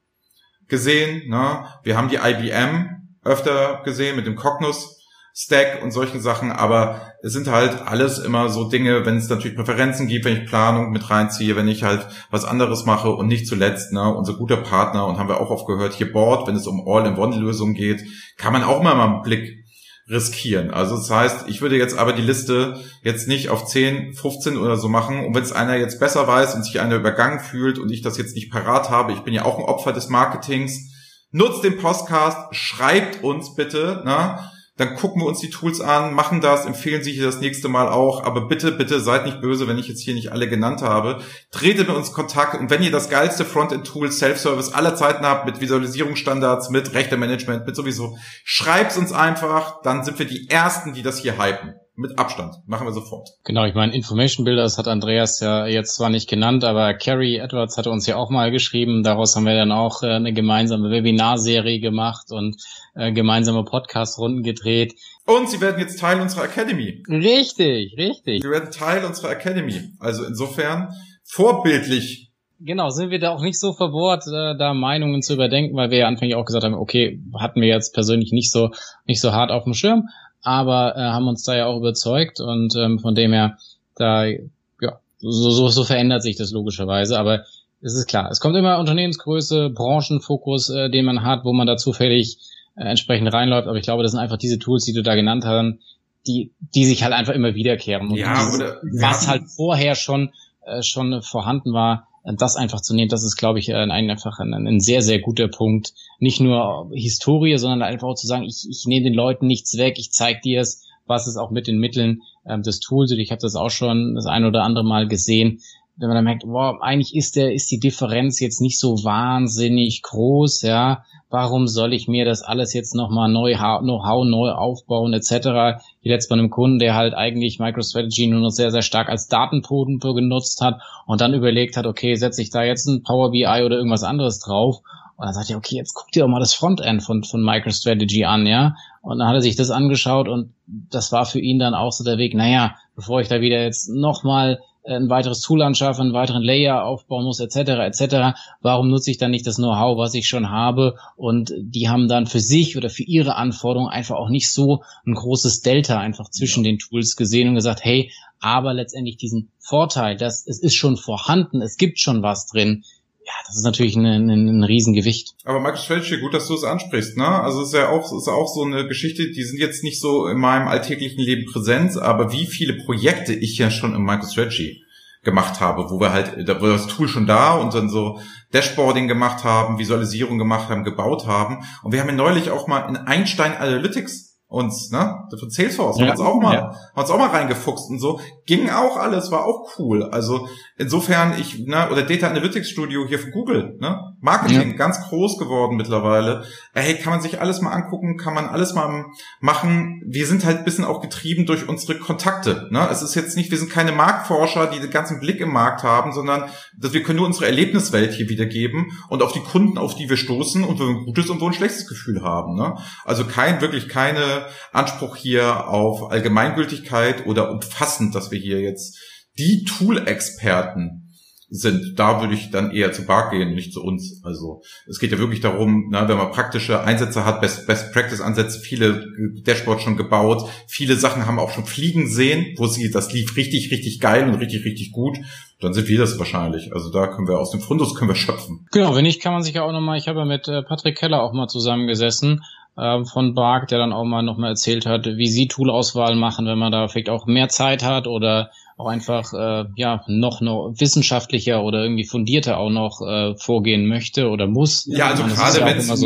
[0.67, 1.65] gesehen, ne?
[1.83, 4.94] Wir haben die IBM öfter gesehen mit dem Cognos
[5.37, 9.57] Stack und solchen Sachen, aber es sind halt alles immer so Dinge, wenn es natürlich
[9.57, 13.45] Präferenzen gibt, wenn ich Planung mit reinziehe, wenn ich halt was anderes mache und nicht
[13.45, 16.67] zuletzt, ne, unser guter Partner und haben wir auch oft gehört, hier Board, wenn es
[16.67, 18.01] um All-in-One-Lösungen geht,
[18.37, 19.65] kann man auch mal einen Blick
[20.07, 20.71] riskieren.
[20.71, 24.77] Also das heißt, ich würde jetzt aber die Liste jetzt nicht auf 10, 15 oder
[24.77, 25.25] so machen.
[25.25, 28.17] Und wenn es einer jetzt besser weiß und sich einer übergangen fühlt und ich das
[28.17, 30.93] jetzt nicht parat habe, ich bin ja auch ein Opfer des Marketings,
[31.31, 34.39] nutzt den Podcast, schreibt uns bitte, ne?
[34.77, 37.87] Dann gucken wir uns die Tools an, machen das, empfehlen Sie hier das nächste Mal
[37.87, 38.23] auch.
[38.23, 41.19] Aber bitte, bitte seid nicht böse, wenn ich jetzt hier nicht alle genannt habe.
[41.51, 45.61] Tretet mit uns Kontakt und wenn ihr das geilste Frontend-Tool Self-Service aller Zeiten habt, mit
[45.61, 51.19] Visualisierungsstandards, mit Rechtemanagement, mit sowieso, schreibt's uns einfach, dann sind wir die Ersten, die das
[51.19, 52.55] hier hypen mit Abstand.
[52.67, 53.29] Machen wir sofort.
[53.43, 57.77] Genau, ich meine, Information Builders hat Andreas ja jetzt zwar nicht genannt, aber Carrie Edwards
[57.77, 59.03] hatte uns ja auch mal geschrieben.
[59.03, 62.57] Daraus haben wir dann auch äh, eine gemeinsame Webinarserie gemacht und
[62.95, 64.95] äh, gemeinsame Podcast-Runden gedreht.
[65.25, 67.03] Und sie werden jetzt Teil unserer Academy.
[67.07, 68.43] Richtig, richtig.
[68.43, 69.91] Sie werden Teil unserer Academy.
[69.99, 72.25] Also insofern vorbildlich
[72.61, 75.97] Genau, sind wir da auch nicht so verbohrt, äh, da Meinungen zu überdenken, weil wir
[75.99, 78.71] ja anfänglich auch gesagt haben, okay, hatten wir jetzt persönlich nicht so
[79.05, 80.07] nicht so hart auf dem Schirm
[80.45, 83.57] aber äh, haben uns da ja auch überzeugt und ähm, von dem her,
[83.95, 87.43] da, ja, so, so, so verändert sich das logischerweise, aber
[87.81, 91.77] es ist klar, es kommt immer Unternehmensgröße, Branchenfokus, äh, den man hat, wo man da
[91.77, 92.37] zufällig
[92.75, 95.45] äh, entsprechend reinläuft, aber ich glaube, das sind einfach diese Tools, die du da genannt
[95.45, 95.79] hast,
[96.27, 98.09] die, die sich halt einfach immer wiederkehren.
[98.09, 100.31] Und ja, dieses, oder, was halt vorher schon,
[100.65, 104.53] äh, schon vorhanden war, das einfach zu nehmen, das ist, glaube ich, ein, einfach ein,
[104.53, 105.93] ein, sehr, sehr guter Punkt.
[106.19, 109.95] Nicht nur Historie, sondern einfach auch zu sagen, ich, ich nehme den Leuten nichts weg,
[109.97, 113.31] ich zeige dir es, was es auch mit den Mitteln ähm, des Tools, und ich
[113.31, 115.61] habe das auch schon das ein oder andere Mal gesehen,
[115.97, 120.01] wenn man dann merkt, boah, eigentlich ist der, ist die Differenz jetzt nicht so wahnsinnig
[120.01, 125.81] groß, ja, warum soll ich mir das alles jetzt nochmal neu, Know-how neu aufbauen, etc.
[126.05, 129.27] Wie letzt bei einem Kunden, der halt eigentlich MicroStrategy nur noch sehr, sehr stark als
[129.27, 133.63] Datenpumpe genutzt hat und dann überlegt hat, okay, setze ich da jetzt ein Power BI
[133.65, 134.81] oder irgendwas anderes drauf
[135.17, 138.25] und dann sagt er, okay, jetzt guck dir doch mal das Frontend von, von MicroStrategy
[138.25, 138.75] an, ja.
[139.01, 142.03] Und dann hat er sich das angeschaut und das war für ihn dann auch so
[142.03, 146.43] der Weg, naja, bevor ich da wieder jetzt nochmal ein weiteres Tool anschaffen, einen weiteren
[146.43, 148.37] Layer aufbauen muss, etc., etc.
[148.61, 150.95] Warum nutze ich dann nicht das Know-how, was ich schon habe?
[151.15, 155.13] Und die haben dann für sich oder für ihre Anforderungen einfach auch nicht so ein
[155.13, 160.45] großes Delta einfach zwischen den Tools gesehen und gesagt, hey, aber letztendlich diesen Vorteil, dass
[160.45, 162.83] es ist schon vorhanden, es gibt schon was drin,
[163.25, 165.33] ja, das ist natürlich ein, ein, ein Riesengewicht.
[165.45, 167.27] Aber MicroStrategy, gut, dass du es ansprichst, ne?
[167.27, 170.27] Also es ist ja auch, ist auch so eine Geschichte, die sind jetzt nicht so
[170.27, 174.83] in meinem alltäglichen Leben präsent, aber wie viele Projekte ich ja schon im MicroStrategy
[175.23, 178.19] gemacht habe, wo wir halt, da war das Tool schon da und dann so
[178.53, 181.65] Dashboarding gemacht haben, Visualisierung gemacht haben, gebaut haben.
[181.81, 185.27] Und wir haben ja neulich auch mal in Einstein Analytics uns, ne?
[185.37, 186.71] Von Salesforce, ja, haben uns auch mal, ja.
[186.93, 188.21] uns auch mal reingefuchst und so.
[188.45, 190.03] Ging auch alles, war auch cool.
[190.03, 193.99] Also insofern, ich, ne, oder Data Analytics Studio hier von Google, ne?
[194.21, 194.77] Marketing, ja.
[194.77, 196.45] ganz groß geworden mittlerweile.
[196.73, 199.05] Hey, kann man sich alles mal angucken, kann man alles mal
[199.41, 200.01] machen.
[200.07, 202.87] Wir sind halt ein bisschen auch getrieben durch unsere Kontakte, ne?
[202.89, 206.13] Es ist jetzt nicht, wir sind keine Marktforscher, die den ganzen Blick im Markt haben,
[206.13, 206.45] sondern
[206.79, 210.17] dass wir können nur unsere Erlebniswelt hier wiedergeben und auf die Kunden, auf die wir
[210.17, 212.77] stoßen und wo wir ein gutes und wo ein schlechtes Gefühl haben, ne?
[213.03, 218.97] Also kein, wirklich keine Anspruch hier auf Allgemeingültigkeit oder umfassend, dass wir hier jetzt
[219.37, 221.05] die Tool-Experten
[221.49, 224.21] sind, da würde ich dann eher zu Bark gehen, nicht zu uns.
[224.23, 228.21] Also es geht ja wirklich darum, na, wenn man praktische Einsätze hat, Best, Best Practice
[228.21, 229.05] Ansätze, viele
[229.43, 233.71] Dashboards schon gebaut, viele Sachen haben auch schon fliegen sehen, wo sie, das lief richtig,
[233.71, 235.17] richtig geil und richtig, richtig gut.
[235.61, 236.73] Dann sind wir das wahrscheinlich.
[236.73, 238.67] Also da können wir aus dem Fundus können wir schöpfen.
[238.71, 240.97] Genau, wenn nicht, kann man sich ja auch nochmal, ich habe ja mit äh, Patrick
[240.97, 242.41] Keller auch mal zusammengesessen
[242.77, 246.57] ähm, von Bark, der dann auch mal nochmal erzählt hat, wie sie Toolauswahl machen, wenn
[246.57, 251.63] man da vielleicht auch mehr Zeit hat oder auch einfach äh, ja noch noch wissenschaftlicher
[251.63, 254.85] oder irgendwie fundierter auch noch äh, vorgehen möchte oder muss.
[254.87, 256.05] Ja, also gerade ja wenn es so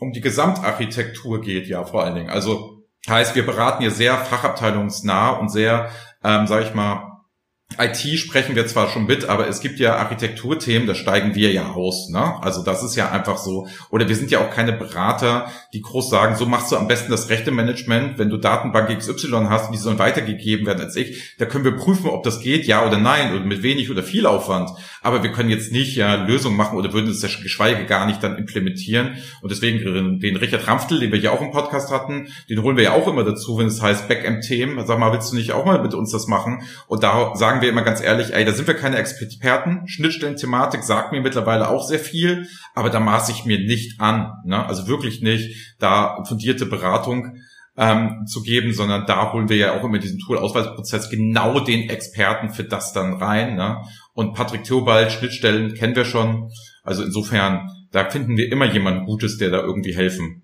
[0.00, 2.30] um die Gesamtarchitektur geht, ja vor allen Dingen.
[2.30, 5.90] Also heißt, wir beraten hier sehr fachabteilungsnah und sehr,
[6.22, 7.11] ähm, sage ich mal,
[7.78, 11.70] IT sprechen wir zwar schon mit, aber es gibt ja Architekturthemen, da steigen wir ja
[11.70, 12.08] aus.
[12.08, 12.42] Ne?
[12.42, 13.68] Also das ist ja einfach so.
[13.90, 17.10] Oder wir sind ja auch keine Berater, die groß sagen, so machst du am besten
[17.10, 21.36] das rechte Management, wenn du Datenbank XY hast, die sollen weitergegeben werden als ich.
[21.38, 24.26] Da können wir prüfen, ob das geht, ja oder nein, oder mit wenig oder viel
[24.26, 24.70] Aufwand.
[25.00, 28.22] Aber wir können jetzt nicht ja Lösungen machen oder würden es ja geschweige gar nicht
[28.22, 29.16] dann implementieren.
[29.40, 32.84] Und deswegen den Richard Ramftel, den wir ja auch im Podcast hatten, den holen wir
[32.84, 34.84] ja auch immer dazu, wenn es heißt Backend-Themen.
[34.86, 36.62] Sag mal, willst du nicht auch mal mit uns das machen?
[36.86, 39.86] Und da sagen wir immer ganz ehrlich, ey, da sind wir keine Experten.
[39.86, 44.32] Schnittstellen-Thematik sagt mir mittlerweile auch sehr viel, aber da maße ich mir nicht an.
[44.44, 44.64] Ne?
[44.64, 47.36] Also wirklich nicht, da fundierte Beratung
[47.76, 52.50] ähm, zu geben, sondern da holen wir ja auch immer diesen Tool-Ausweisprozess genau den Experten
[52.50, 53.56] für das dann rein.
[53.56, 53.82] Ne?
[54.12, 56.50] Und Patrick Theobald, Schnittstellen kennen wir schon.
[56.82, 60.42] Also insofern, da finden wir immer jemanden Gutes, der da irgendwie helfen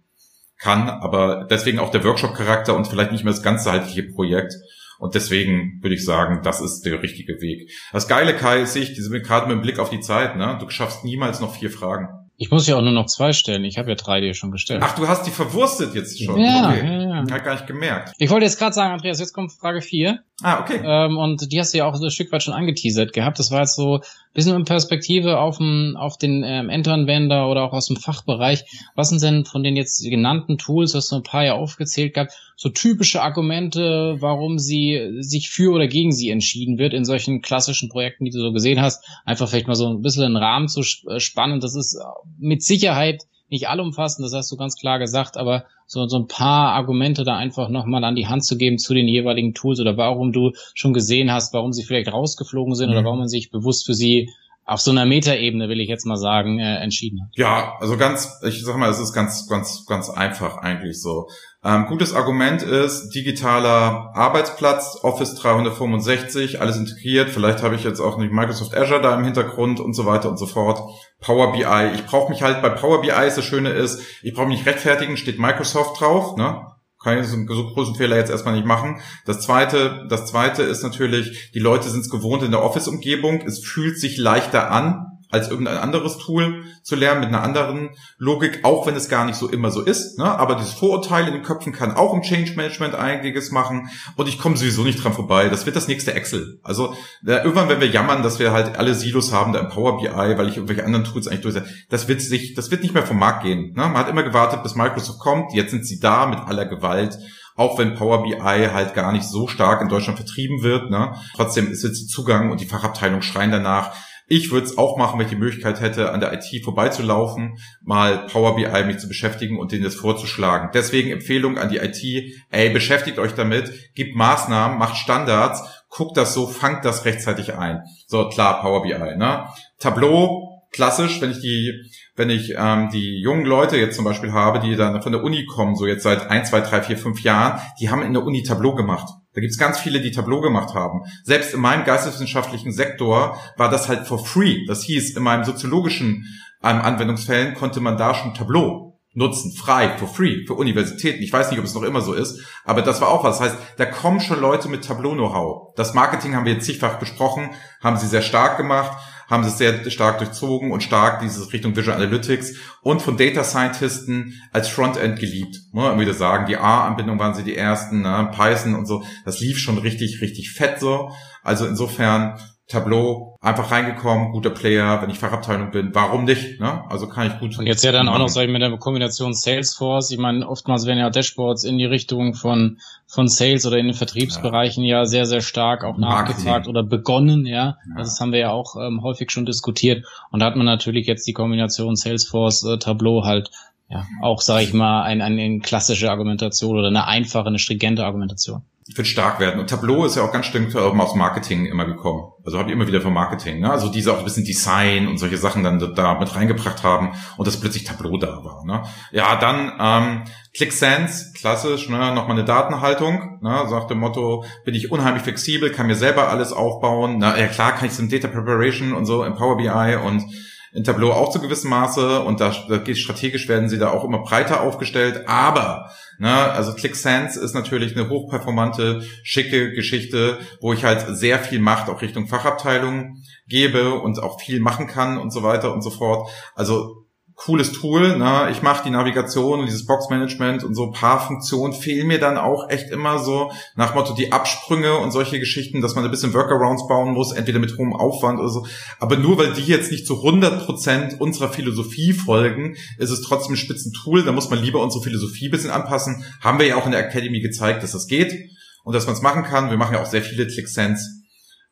[0.59, 0.89] kann.
[0.89, 4.55] Aber deswegen auch der Workshop-Charakter und vielleicht nicht mehr das ganzheitliche Projekt.
[4.99, 7.71] Und deswegen würde ich sagen, das ist der richtige Weg.
[7.93, 10.59] Das Geile, Kai, ist ich, diese gerade mit dem Blick auf die Zeit, ne?
[10.61, 12.09] Du schaffst niemals noch vier Fragen.
[12.41, 13.65] Ich muss ja auch nur noch zwei stellen.
[13.65, 14.81] Ich habe ja drei dir schon gestellt.
[14.85, 16.39] Ach, du hast die verwurstet jetzt schon.
[16.39, 16.87] Ja, okay.
[16.87, 17.08] ja, ja.
[17.31, 18.13] Hat gar nicht gemerkt.
[18.19, 20.21] Ich wollte jetzt gerade sagen, Andreas, jetzt kommt Frage vier.
[20.43, 20.81] Ah, okay.
[20.85, 23.39] Ähm, und die hast du ja auch so ein Stück weit schon angeteasert gehabt.
[23.39, 24.03] Das war jetzt so ein
[24.35, 28.65] bisschen in Perspektive auf den, auf den ähm, Endanwender oder auch aus dem Fachbereich.
[28.95, 32.33] Was sind denn von den jetzt genannten Tools, hast du ein paar ja aufgezählt gehabt,
[32.57, 37.89] so typische Argumente, warum sie sich für oder gegen sie entschieden wird in solchen klassischen
[37.89, 39.05] Projekten, die du so gesehen hast?
[39.25, 41.61] Einfach vielleicht mal so ein bisschen einen Rahmen zu äh, spannen.
[41.61, 42.01] Das ist
[42.39, 46.75] mit Sicherheit nicht allumfassend, das hast du ganz klar gesagt, aber so, so ein paar
[46.75, 50.33] Argumente da einfach nochmal an die Hand zu geben zu den jeweiligen Tools oder warum
[50.33, 52.97] du schon gesehen hast, warum sie vielleicht rausgeflogen sind mhm.
[52.97, 54.31] oder warum man sich bewusst für sie
[54.69, 57.31] auf so einer Metaebene, will ich jetzt mal sagen, äh, entschieden hat.
[57.37, 61.29] Ja, also ganz, ich sag mal, es ist ganz, ganz, ganz einfach eigentlich so.
[61.65, 67.31] Ähm, gutes Argument ist digitaler Arbeitsplatz, Office 365, alles integriert.
[67.31, 70.37] Vielleicht habe ich jetzt auch nicht Microsoft Azure da im Hintergrund und so weiter und
[70.37, 70.81] so fort.
[71.21, 71.95] Power BI.
[71.95, 75.39] Ich brauche mich halt bei Power BI, das Schöne ist, ich brauche mich rechtfertigen, steht
[75.39, 76.67] Microsoft drauf, ne?
[77.01, 79.01] Kann ich so einen großen Fehler jetzt erstmal nicht machen.
[79.25, 83.43] Das zweite, das zweite ist natürlich, die Leute sind es gewohnt in der Office-Umgebung.
[83.47, 88.61] Es fühlt sich leichter an, als irgendein anderes Tool zu lernen mit einer anderen Logik,
[88.65, 90.19] auch wenn es gar nicht so immer so ist.
[90.19, 90.25] Ne?
[90.25, 94.39] Aber dieses Vorurteil in den Köpfen kann auch im Change Management einiges machen und ich
[94.39, 95.49] komme sowieso nicht dran vorbei.
[95.49, 96.61] Das wird das nächste Excel.
[96.63, 99.99] Also da, irgendwann, wenn wir jammern, dass wir halt alle Silos haben, da im Power
[99.99, 103.07] BI, weil ich irgendwelche anderen Tools eigentlich durchsetze, das wird sich, das wird nicht mehr
[103.07, 103.73] vom Markt gehen.
[103.75, 103.83] Ne?
[103.83, 105.53] Man hat immer gewartet, bis Microsoft kommt.
[105.53, 107.19] Jetzt sind sie da mit aller Gewalt
[107.59, 110.91] auch wenn Power BI halt gar nicht so stark in Deutschland vertrieben wird.
[110.91, 111.17] Ne?
[111.35, 113.93] Trotzdem ist jetzt Zugang und die Fachabteilung schreien danach.
[114.29, 118.27] Ich würde es auch machen, wenn ich die Möglichkeit hätte, an der IT vorbeizulaufen, mal
[118.27, 120.71] Power BI mich zu beschäftigen und denen das vorzuschlagen.
[120.75, 122.03] Deswegen Empfehlung an die IT,
[122.51, 127.83] ey, beschäftigt euch damit, gibt Maßnahmen, macht Standards, guckt das so, fangt das rechtzeitig ein.
[128.07, 129.49] So, klar, Power BI, ne?
[129.79, 134.59] Tableau, klassisch, wenn ich die wenn ich ähm, die jungen Leute jetzt zum Beispiel habe,
[134.59, 137.61] die dann von der Uni kommen, so jetzt seit ein, zwei, drei, vier, fünf Jahren,
[137.81, 139.09] die haben in der Uni Tableau gemacht.
[139.39, 141.03] Da gibt's ganz viele, die Tableau gemacht haben.
[141.23, 144.67] Selbst in meinem geisteswissenschaftlichen Sektor war das halt for free.
[144.67, 146.25] Das hieß, in meinem soziologischen
[146.61, 151.23] ähm, Anwendungsfällen konnte man da schon Tableau nutzen, frei, for free, für Universitäten.
[151.23, 153.39] Ich weiß nicht, ob es noch immer so ist, aber das war auch was.
[153.39, 155.75] Das heißt, da kommen schon Leute mit Tableau-Know-how.
[155.77, 159.89] Das Marketing haben wir jetzt zigfach besprochen, haben sie sehr stark gemacht haben sie sehr
[159.91, 165.57] stark durchzogen und stark diese Richtung Visual Analytics und von Data Scientisten als Frontend geliebt.
[165.73, 168.31] Muss man wieder sagen, die A-Anbindung waren sie die ersten, ne?
[168.35, 169.05] Python und so.
[169.25, 171.13] Das lief schon richtig, richtig fett so.
[171.43, 172.39] Also insofern
[172.69, 176.61] Tableau einfach reingekommen, guter Player, wenn ich Fachabteilung bin, warum nicht?
[176.61, 176.85] Ne?
[176.91, 177.59] Also kann ich gut.
[177.59, 180.11] Und jetzt ja dann auch noch, sag ich, mit der Kombination Salesforce.
[180.11, 183.95] Ich meine, oftmals werden ja Dashboards in die Richtung von von Sales oder in den
[183.95, 187.47] Vertriebsbereichen ja, ja sehr sehr stark auch nachgefragt oder begonnen.
[187.47, 187.97] Ja, ja.
[187.97, 190.05] Das haben wir ja auch ähm, häufig schon diskutiert.
[190.31, 193.51] Und da hat man natürlich jetzt die Kombination Salesforce äh, Tableau halt
[193.89, 198.63] ja auch, sage ich mal, ein, eine klassische Argumentation oder eine einfache, eine stringente Argumentation
[198.95, 199.61] wird stark werden.
[199.61, 202.33] Und Tableau ist ja auch ganz stark aus Marketing immer gekommen.
[202.45, 203.71] Also habe ich immer wieder vom Marketing, ne?
[203.71, 207.47] Also diese auch ein bisschen Design und solche Sachen dann da mit reingebracht haben und
[207.47, 208.65] dass plötzlich Tableau da war.
[208.65, 208.83] Ne?
[209.13, 210.25] Ja, dann ähm,
[210.57, 212.15] ClickSense, klassisch, ne?
[212.15, 213.67] nochmal eine Datenhaltung, ne?
[213.69, 217.17] sagt dem Motto, bin ich unheimlich flexibel, kann mir selber alles aufbauen.
[217.19, 220.25] Na ja klar, kann ich so ein Data Preparation und so im Power BI und
[220.73, 224.05] in Tableau auch zu gewissem Maße und da, da geht strategisch werden sie da auch
[224.05, 230.85] immer breiter aufgestellt, aber ne, also ClickSense ist natürlich eine hochperformante, schicke Geschichte, wo ich
[230.85, 235.43] halt sehr viel Macht auch Richtung Fachabteilung gebe und auch viel machen kann und so
[235.43, 236.31] weiter und so fort.
[236.55, 236.98] Also
[237.39, 238.19] cooles Tool.
[238.19, 238.49] Ne?
[238.51, 242.37] Ich mache die Navigation und dieses Boxmanagement und so ein paar Funktionen fehlen mir dann
[242.37, 246.35] auch echt immer so nach Motto die Absprünge und solche Geschichten, dass man ein bisschen
[246.35, 248.67] Workarounds bauen muss, entweder mit hohem Aufwand oder so.
[248.99, 253.55] Aber nur weil die jetzt nicht zu 100 Prozent unserer Philosophie folgen, ist es trotzdem
[253.55, 254.25] ein spitzen Tool.
[254.25, 256.25] Da muss man lieber unsere Philosophie ein bisschen anpassen.
[256.41, 258.35] Haben wir ja auch in der Academy gezeigt, dass das geht
[258.83, 259.71] und dass man es machen kann.
[259.71, 261.05] Wir machen ja auch sehr viele ClickSense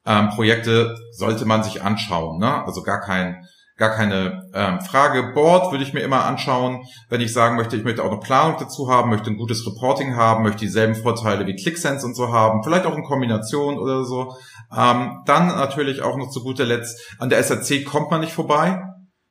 [0.07, 2.39] ähm, Projekte, sollte man sich anschauen.
[2.39, 2.65] Ne?
[2.65, 3.45] Also gar kein
[3.77, 5.33] gar keine ähm, Frage.
[5.35, 8.57] Board würde ich mir immer anschauen, wenn ich sagen möchte, ich möchte auch eine Planung
[8.59, 12.63] dazu haben, möchte ein gutes Reporting haben, möchte dieselben Vorteile wie ClickSense und so haben,
[12.63, 14.35] vielleicht auch in Kombination oder so.
[14.75, 18.83] Ähm, dann natürlich auch noch zu guter Letzt, an der SRC kommt man nicht vorbei.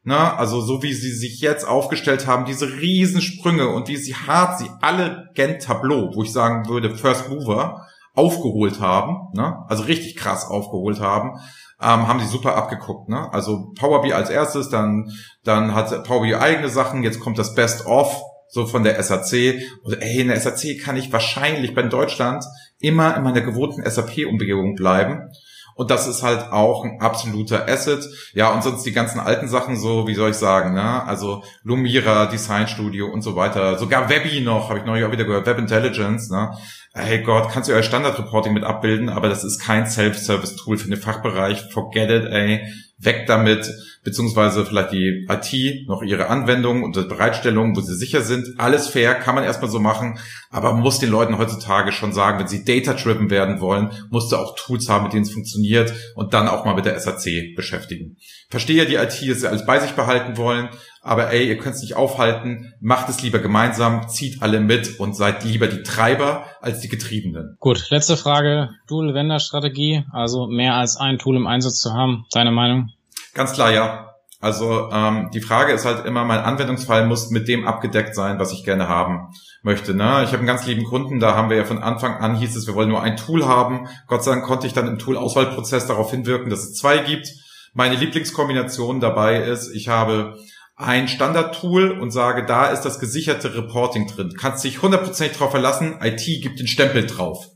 [0.08, 4.60] Na, also so wie sie sich jetzt aufgestellt haben, diese Riesensprünge und wie sie hart
[4.60, 9.66] sie alle Gent Tableau, wo ich sagen würde, First Mover, aufgeholt haben, ne?
[9.68, 11.40] also richtig krass aufgeholt haben,
[11.82, 13.10] ähm, haben sie super abgeguckt.
[13.10, 13.32] Ne?
[13.34, 15.12] Also Power BI als erstes, dann,
[15.44, 19.62] dann hat Power BI eigene Sachen, jetzt kommt das Best of so von der SAC.
[19.84, 22.44] Und ey, in der SAC kann ich wahrscheinlich bei Deutschland
[22.80, 25.30] immer in meiner gewohnten SAP-Umgebung bleiben.
[25.76, 28.04] Und das ist halt auch ein absoluter Asset.
[28.34, 31.04] Ja, und sonst die ganzen alten Sachen so, wie soll ich sagen, ne?
[31.04, 33.78] Also Lumira, Design Studio und so weiter.
[33.78, 36.52] Sogar Webby noch, habe ich neulich auch wieder gehört, Web Intelligence, ne?
[36.96, 41.00] hey Gott, kannst du euer Standard-Reporting mit abbilden, aber das ist kein Self-Service-Tool für den
[41.00, 41.66] Fachbereich.
[41.72, 42.62] Forget it, ey.
[43.06, 43.70] Weg damit,
[44.04, 48.60] beziehungsweise vielleicht die IT noch ihre Anwendung und Bereitstellung, wo sie sicher sind.
[48.60, 52.40] Alles fair, kann man erstmal so machen, aber man muss den Leuten heutzutage schon sagen,
[52.40, 56.34] wenn sie data-driven werden wollen, musst du auch Tools haben, mit denen es funktioniert und
[56.34, 58.18] dann auch mal mit der SAC beschäftigen.
[58.50, 60.70] Verstehe die IT, dass sie alles bei sich behalten wollen,
[61.02, 65.16] aber ey, ihr könnt es nicht aufhalten, macht es lieber gemeinsam, zieht alle mit und
[65.16, 67.58] seid lieber die Treiber als die Getriebenen.
[67.60, 68.70] Gut, letzte Frage.
[68.88, 72.26] Dual-Vendor-Strategie, also mehr als ein Tool im Einsatz zu haben.
[72.32, 72.90] Deine Meinung?
[73.36, 74.16] Ganz klar, ja.
[74.42, 78.52] Also ähm, die Frage ist halt immer, mein Anwendungsfall muss mit dem abgedeckt sein, was
[78.52, 79.28] ich gerne haben
[79.62, 79.94] möchte.
[79.94, 80.22] Ne?
[80.24, 82.68] Ich habe einen ganz lieben Kunden, da haben wir ja von Anfang an hieß es,
[82.68, 83.88] wir wollen nur ein Tool haben.
[84.08, 87.28] Gott sei Dank konnte ich dann im Tool-Auswahlprozess darauf hinwirken, dass es zwei gibt.
[87.74, 90.38] Meine Lieblingskombination dabei ist, ich habe
[90.78, 94.34] ein Standard-Tool und sage, da ist das gesicherte Reporting drin.
[94.38, 97.48] Kannst dich hundertprozentig drauf verlassen, IT gibt den Stempel drauf.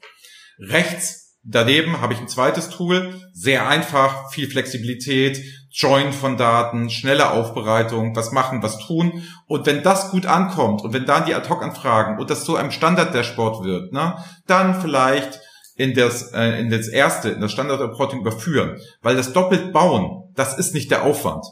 [0.58, 1.19] Rechts
[1.52, 5.42] Daneben habe ich ein zweites Tool, sehr einfach, viel Flexibilität,
[5.72, 9.24] Join von Daten, schnelle Aufbereitung, was machen, was tun.
[9.48, 13.64] Und wenn das gut ankommt und wenn dann die Ad-Hoc-Anfragen und das zu einem Standard-Dashboard
[13.64, 15.40] wird, ne, dann vielleicht
[15.76, 18.80] in das, äh, in das erste, in das Standard-Reporting überführen.
[19.02, 21.46] Weil das doppelt bauen, das ist nicht der Aufwand.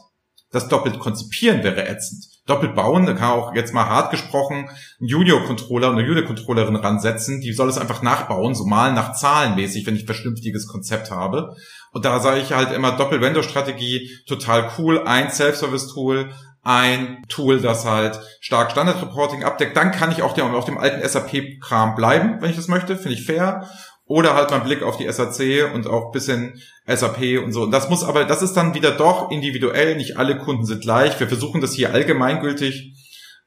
[0.50, 2.24] Das doppelt konzipieren wäre ätzend.
[2.46, 4.70] Doppelt bauen, da kann auch jetzt mal hart gesprochen
[5.00, 9.54] ein Junior-Controller und eine Junior-Controllerin ransetzen, die soll es einfach nachbauen, so mal nach Zahlen
[9.54, 11.54] mäßig, wenn ich ein vernünftiges Konzept habe.
[11.92, 16.30] Und da sage ich halt immer Doppel-Vendor-Strategie, total cool, ein Self-Service-Tool,
[16.62, 19.76] ein Tool, das halt stark Standard-Reporting abdeckt.
[19.76, 23.24] Dann kann ich auch auf dem alten SAP-Kram bleiben, wenn ich das möchte, finde ich
[23.24, 23.68] fair.
[24.08, 27.64] Oder halt mal Blick auf die SAC und auch bisschen SAP und so.
[27.64, 29.96] Und das muss aber, das ist dann wieder doch individuell.
[29.96, 31.20] Nicht alle Kunden sind gleich.
[31.20, 32.94] Wir versuchen das hier allgemeingültig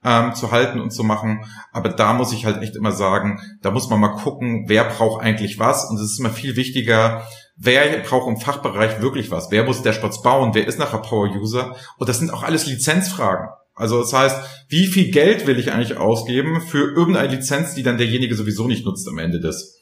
[0.06, 1.46] ähm, zu halten und zu machen.
[1.72, 5.24] Aber da muss ich halt echt immer sagen, da muss man mal gucken, wer braucht
[5.24, 5.90] eigentlich was.
[5.90, 9.50] Und es ist immer viel wichtiger, wer braucht im Fachbereich wirklich was.
[9.50, 10.52] Wer muss Dashboards bauen?
[10.54, 11.76] Wer ist nachher Power-User?
[11.98, 13.50] Und das sind auch alles Lizenzfragen.
[13.74, 14.38] Also das heißt,
[14.70, 18.86] wie viel Geld will ich eigentlich ausgeben für irgendeine Lizenz, die dann derjenige sowieso nicht
[18.86, 19.81] nutzt am Ende des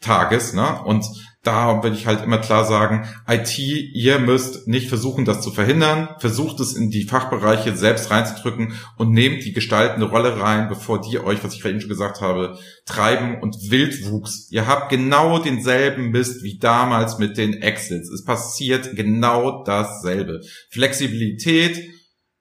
[0.00, 0.52] Tages.
[0.52, 0.82] Ne?
[0.84, 1.04] Und
[1.42, 6.08] da will ich halt immer klar sagen, IT, ihr müsst nicht versuchen, das zu verhindern,
[6.18, 11.18] versucht es in die Fachbereiche selbst reinzudrücken und nehmt die gestaltende Rolle rein, bevor die
[11.18, 14.48] euch, was ich vorhin schon gesagt habe, treiben und Wildwuchs.
[14.50, 18.10] Ihr habt genau denselben Mist wie damals mit den Exits.
[18.10, 20.40] Es passiert genau dasselbe.
[20.70, 21.78] Flexibilität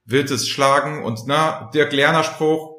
[0.06, 2.77] wird es schlagen und na, der Lerner Spruch,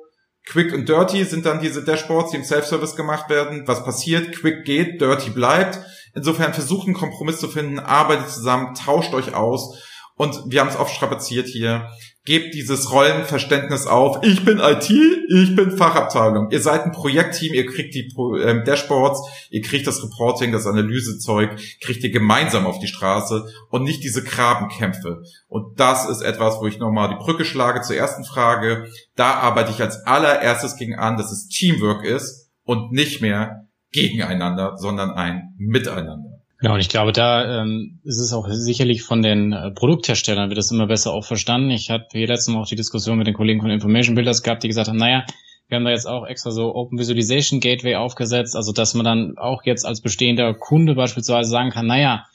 [0.49, 3.65] Quick und Dirty sind dann diese Dashboards, die im Self-Service gemacht werden.
[3.67, 4.35] Was passiert?
[4.35, 5.79] Quick geht, Dirty bleibt.
[6.15, 9.79] Insofern versucht einen Kompromiss zu finden, arbeitet zusammen, tauscht euch aus.
[10.17, 11.91] Und wir haben es oft strapaziert hier.
[12.29, 14.19] Gebt dieses Rollenverständnis auf.
[14.23, 16.51] Ich bin IT, ich bin Fachabteilung.
[16.51, 18.13] Ihr seid ein Projektteam, ihr kriegt die
[18.43, 23.85] äh, Dashboards, ihr kriegt das Reporting, das Analysezeug, kriegt ihr gemeinsam auf die Straße und
[23.85, 25.23] nicht diese Grabenkämpfe.
[25.47, 28.91] Und das ist etwas, wo ich nochmal die Brücke schlage zur ersten Frage.
[29.17, 34.77] Da arbeite ich als allererstes gegen an, dass es Teamwork ist und nicht mehr gegeneinander,
[34.77, 36.28] sondern ein Miteinander.
[36.61, 40.59] Genau, und ich glaube, da ähm, ist es auch sicherlich von den äh, Produktherstellern wird
[40.59, 41.71] das immer besser auch verstanden.
[41.71, 44.69] Ich hatte hier letztens auch die Diskussion mit den Kollegen von Information Builders gehabt, die
[44.69, 45.25] gesagt haben, naja,
[45.69, 49.39] wir haben da jetzt auch extra so Open Visualization Gateway aufgesetzt, also dass man dann
[49.39, 52.27] auch jetzt als bestehender Kunde beispielsweise sagen kann, naja,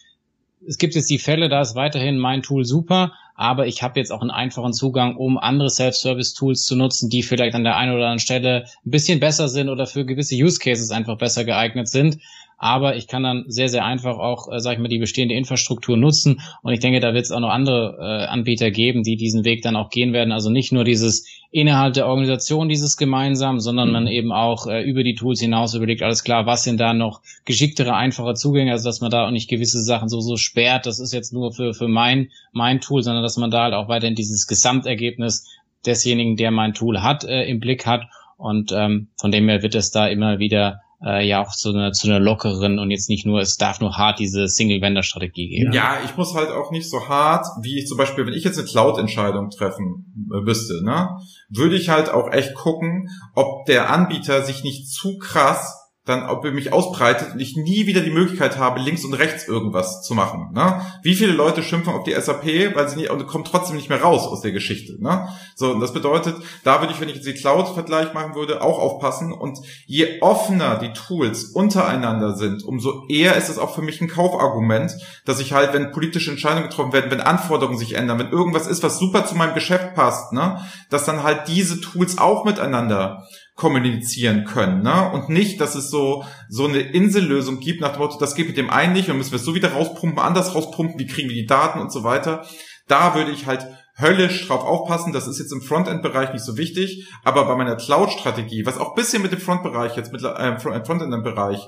[0.65, 4.11] es gibt jetzt die Fälle, da ist weiterhin mein Tool super, aber ich habe jetzt
[4.11, 8.03] auch einen einfachen Zugang, um andere Self-Service-Tools zu nutzen, die vielleicht an der einen oder
[8.03, 12.19] anderen Stelle ein bisschen besser sind oder für gewisse Use Cases einfach besser geeignet sind
[12.63, 15.97] aber ich kann dann sehr, sehr einfach auch, äh, sag ich mal, die bestehende Infrastruktur
[15.97, 16.39] nutzen.
[16.61, 19.63] Und ich denke, da wird es auch noch andere äh, Anbieter geben, die diesen Weg
[19.63, 20.31] dann auch gehen werden.
[20.31, 23.93] Also nicht nur dieses innerhalb der Organisation, dieses gemeinsam, sondern mhm.
[23.93, 27.21] man eben auch äh, über die Tools hinaus überlegt, alles klar, was sind da noch
[27.43, 30.99] geschicktere, einfache Zugänge, also dass man da auch nicht gewisse Sachen so, so sperrt, das
[30.99, 34.15] ist jetzt nur für, für mein, mein Tool, sondern dass man da halt auch weiterhin
[34.15, 35.49] dieses Gesamtergebnis
[35.85, 38.05] desjenigen, der mein Tool hat, äh, im Blick hat.
[38.37, 41.91] Und ähm, von dem her wird es da immer wieder äh, ja auch zu einer,
[41.91, 45.73] zu einer lockeren und jetzt nicht nur, es darf nur hart diese Single-Vendor-Strategie geben.
[45.73, 48.57] Ja, ich muss halt auch nicht so hart, wie ich zum Beispiel, wenn ich jetzt
[48.57, 51.09] eine Cloud-Entscheidung treffen äh, müsste, ne,
[51.49, 56.43] würde ich halt auch echt gucken, ob der Anbieter sich nicht zu krass dann ob
[56.43, 60.13] er mich ausbreitet und ich nie wieder die Möglichkeit habe, links und rechts irgendwas zu
[60.13, 60.49] machen.
[60.53, 60.81] Ne?
[61.01, 64.01] Wie viele Leute schimpfen auf die SAP, weil sie nicht, und kommen trotzdem nicht mehr
[64.01, 65.01] raus aus der Geschichte.
[65.01, 65.29] Ne?
[65.55, 66.35] So, und das bedeutet,
[66.65, 69.31] da würde ich, wenn ich jetzt die Cloud-Vergleich machen würde, auch aufpassen.
[69.31, 74.09] Und je offener die Tools untereinander sind, umso eher ist es auch für mich ein
[74.09, 74.91] Kaufargument,
[75.23, 78.83] dass ich halt, wenn politische Entscheidungen getroffen werden, wenn Anforderungen sich ändern, wenn irgendwas ist,
[78.83, 83.25] was super zu meinem Geschäft passt, ne, dass dann halt diese Tools auch miteinander
[83.55, 85.11] kommunizieren können, ne?
[85.11, 88.57] Und nicht, dass es so so eine Insellösung gibt nach dem Motto, das geht mit
[88.57, 91.35] dem einen nicht und müssen wir es so wieder rauspumpen, anders rauspumpen, wie kriegen wir
[91.35, 92.45] die Daten und so weiter.
[92.87, 93.67] Da würde ich halt
[93.99, 95.13] höllisch drauf aufpassen.
[95.13, 99.21] Das ist jetzt im Frontend-Bereich nicht so wichtig, aber bei meiner Cloud-Strategie, was auch bisschen
[99.21, 101.59] mit dem Front-Bereich jetzt mit äh, Frontend-Bereich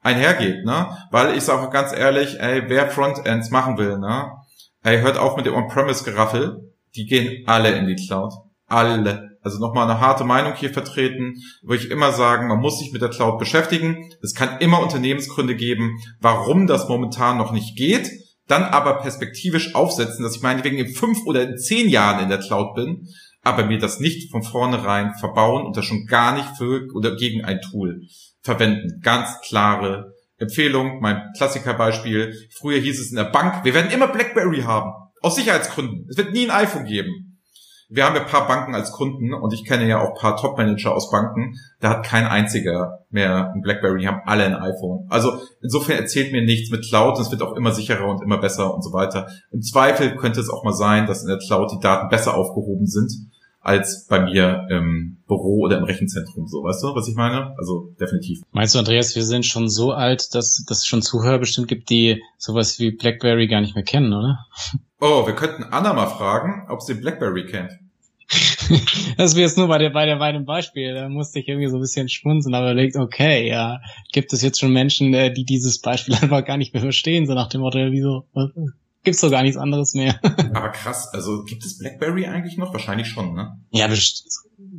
[0.00, 0.96] einhergeht, ne?
[1.10, 4.32] Weil ich sage ganz ehrlich, ey, wer Frontends machen will, ne?
[4.82, 6.72] Ey, hört auf mit dem On-Premise-Geraffel.
[6.94, 8.32] Die gehen alle in die Cloud.
[8.66, 12.92] Alle also nochmal eine harte Meinung hier vertreten, würde ich immer sagen, man muss sich
[12.92, 14.10] mit der Cloud beschäftigen.
[14.22, 18.10] Es kann immer Unternehmensgründe geben, warum das momentan noch nicht geht,
[18.48, 22.38] dann aber perspektivisch aufsetzen, dass ich meinetwegen in fünf oder in zehn Jahren in der
[22.38, 23.06] Cloud bin,
[23.42, 27.44] aber mir das nicht von vornherein verbauen und das schon gar nicht für oder gegen
[27.44, 28.00] ein Tool
[28.40, 29.00] verwenden.
[29.02, 32.34] Ganz klare Empfehlung, mein Klassikerbeispiel.
[32.58, 34.92] Früher hieß es in der Bank, wir werden immer BlackBerry haben.
[35.20, 36.06] Aus Sicherheitsgründen.
[36.10, 37.23] Es wird nie ein iPhone geben.
[37.88, 40.36] Wir haben ja ein paar Banken als Kunden und ich kenne ja auch ein paar
[40.36, 41.54] Top-Manager aus Banken.
[41.80, 45.06] Da hat kein einziger mehr ein BlackBerry, die haben alle ein iPhone.
[45.10, 47.18] Also insofern erzählt mir nichts mit Cloud.
[47.18, 49.28] Es wird auch immer sicherer und immer besser und so weiter.
[49.50, 52.86] Im Zweifel könnte es auch mal sein, dass in der Cloud die Daten besser aufgehoben
[52.86, 53.12] sind
[53.64, 56.46] als bei mir im Büro oder im Rechenzentrum.
[56.46, 57.54] So, weißt du, was ich meine?
[57.56, 58.42] Also definitiv.
[58.52, 62.22] Meinst du, Andreas, wir sind schon so alt, dass es schon Zuhörer bestimmt gibt, die
[62.36, 64.46] sowas wie BlackBerry gar nicht mehr kennen, oder?
[65.00, 67.72] Oh, wir könnten Anna mal fragen, ob sie BlackBerry kennt.
[69.16, 70.94] das wäre jetzt nur bei, der, bei, der, bei dem Beispiel.
[70.94, 73.80] Da musste ich irgendwie so ein bisschen schmunzeln, aber überlegt, okay, ja,
[74.12, 77.32] gibt es jetzt schon Menschen, äh, die dieses Beispiel einfach gar nicht mehr verstehen, so
[77.32, 78.26] nach dem Motto, wieso,
[79.04, 80.18] gibt's doch gar nichts anderes mehr.
[80.22, 82.72] aber krass, also gibt es BlackBerry eigentlich noch?
[82.72, 83.58] Wahrscheinlich schon, ne?
[83.70, 83.88] Ja,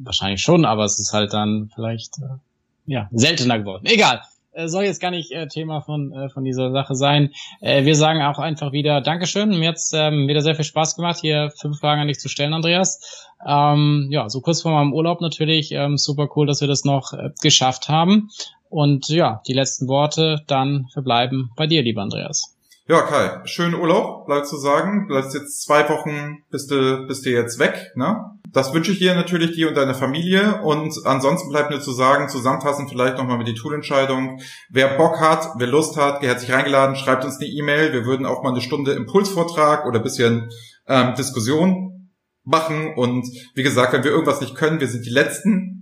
[0.03, 2.37] wahrscheinlich schon, aber es ist halt dann vielleicht, äh,
[2.85, 3.85] ja, seltener geworden.
[3.85, 4.21] Egal
[4.55, 7.31] äh, soll jetzt gar nicht äh, Thema von, äh, von dieser Sache sein.
[7.61, 9.49] Äh, wir sagen auch einfach wieder Dankeschön.
[9.59, 12.53] Mir hat's ähm, wieder sehr viel Spaß gemacht, hier fünf Fragen an dich zu stellen,
[12.53, 13.27] Andreas.
[13.45, 15.71] Ähm, ja, so kurz vor meinem Urlaub natürlich.
[15.71, 18.29] Ähm, super cool, dass wir das noch äh, geschafft haben.
[18.69, 22.54] Und ja, die letzten Worte dann verbleiben bei dir, lieber Andreas.
[22.87, 25.07] Ja, Kai, schönen Urlaub, bleib zu sagen.
[25.07, 28.15] Bleibst jetzt zwei Wochen, bist du, bist du jetzt weg, ne?
[28.53, 30.61] Das wünsche ich dir natürlich dir und deiner Familie.
[30.61, 34.39] Und ansonsten bleibt mir zu sagen, zusammenfassend vielleicht nochmal mit die Toolentscheidung.
[34.69, 37.91] Wer Bock hat, wer Lust hat, herzlich reingeladen, schreibt uns eine E-Mail.
[37.91, 40.51] Wir würden auch mal eine Stunde Impulsvortrag oder bisschen
[40.87, 42.11] ähm, Diskussion
[42.43, 42.93] machen.
[42.95, 43.25] Und
[43.55, 45.74] wie gesagt, wenn wir irgendwas nicht können, wir sind die Letzten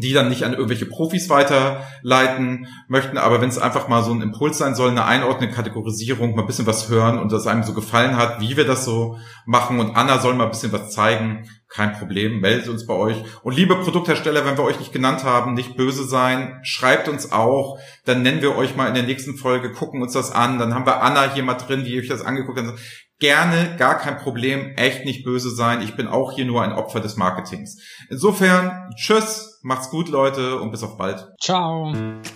[0.00, 4.22] die dann nicht an irgendwelche Profis weiterleiten möchten, aber wenn es einfach mal so ein
[4.22, 7.72] Impuls sein soll, eine einordnende Kategorisierung, mal ein bisschen was hören und das einem so
[7.72, 9.80] gefallen hat, wie wir das so machen.
[9.80, 13.22] Und Anna soll mal ein bisschen was zeigen, kein Problem, meldet uns bei euch.
[13.42, 17.78] Und liebe Produkthersteller, wenn wir euch nicht genannt haben, nicht böse sein, schreibt uns auch,
[18.04, 20.86] dann nennen wir euch mal in der nächsten Folge, gucken uns das an, dann haben
[20.86, 22.74] wir Anna hier mal drin, die euch das angeguckt hat
[23.18, 25.82] gerne, gar kein Problem, echt nicht böse sein.
[25.82, 27.78] Ich bin auch hier nur ein Opfer des Marketings.
[28.10, 31.26] Insofern, tschüss, macht's gut, Leute, und bis auf bald.
[31.40, 31.92] Ciao.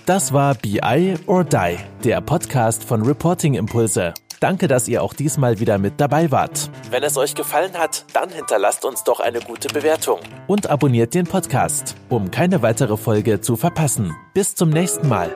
[0.06, 4.14] Das war BI or Die, der Podcast von Reporting Impulse.
[4.40, 6.68] Danke, dass ihr auch diesmal wieder mit dabei wart.
[6.90, 10.18] Wenn es euch gefallen hat, dann hinterlasst uns doch eine gute Bewertung
[10.48, 14.16] und abonniert den Podcast, um keine weitere Folge zu verpassen.
[14.34, 15.30] Bis zum nächsten Mal.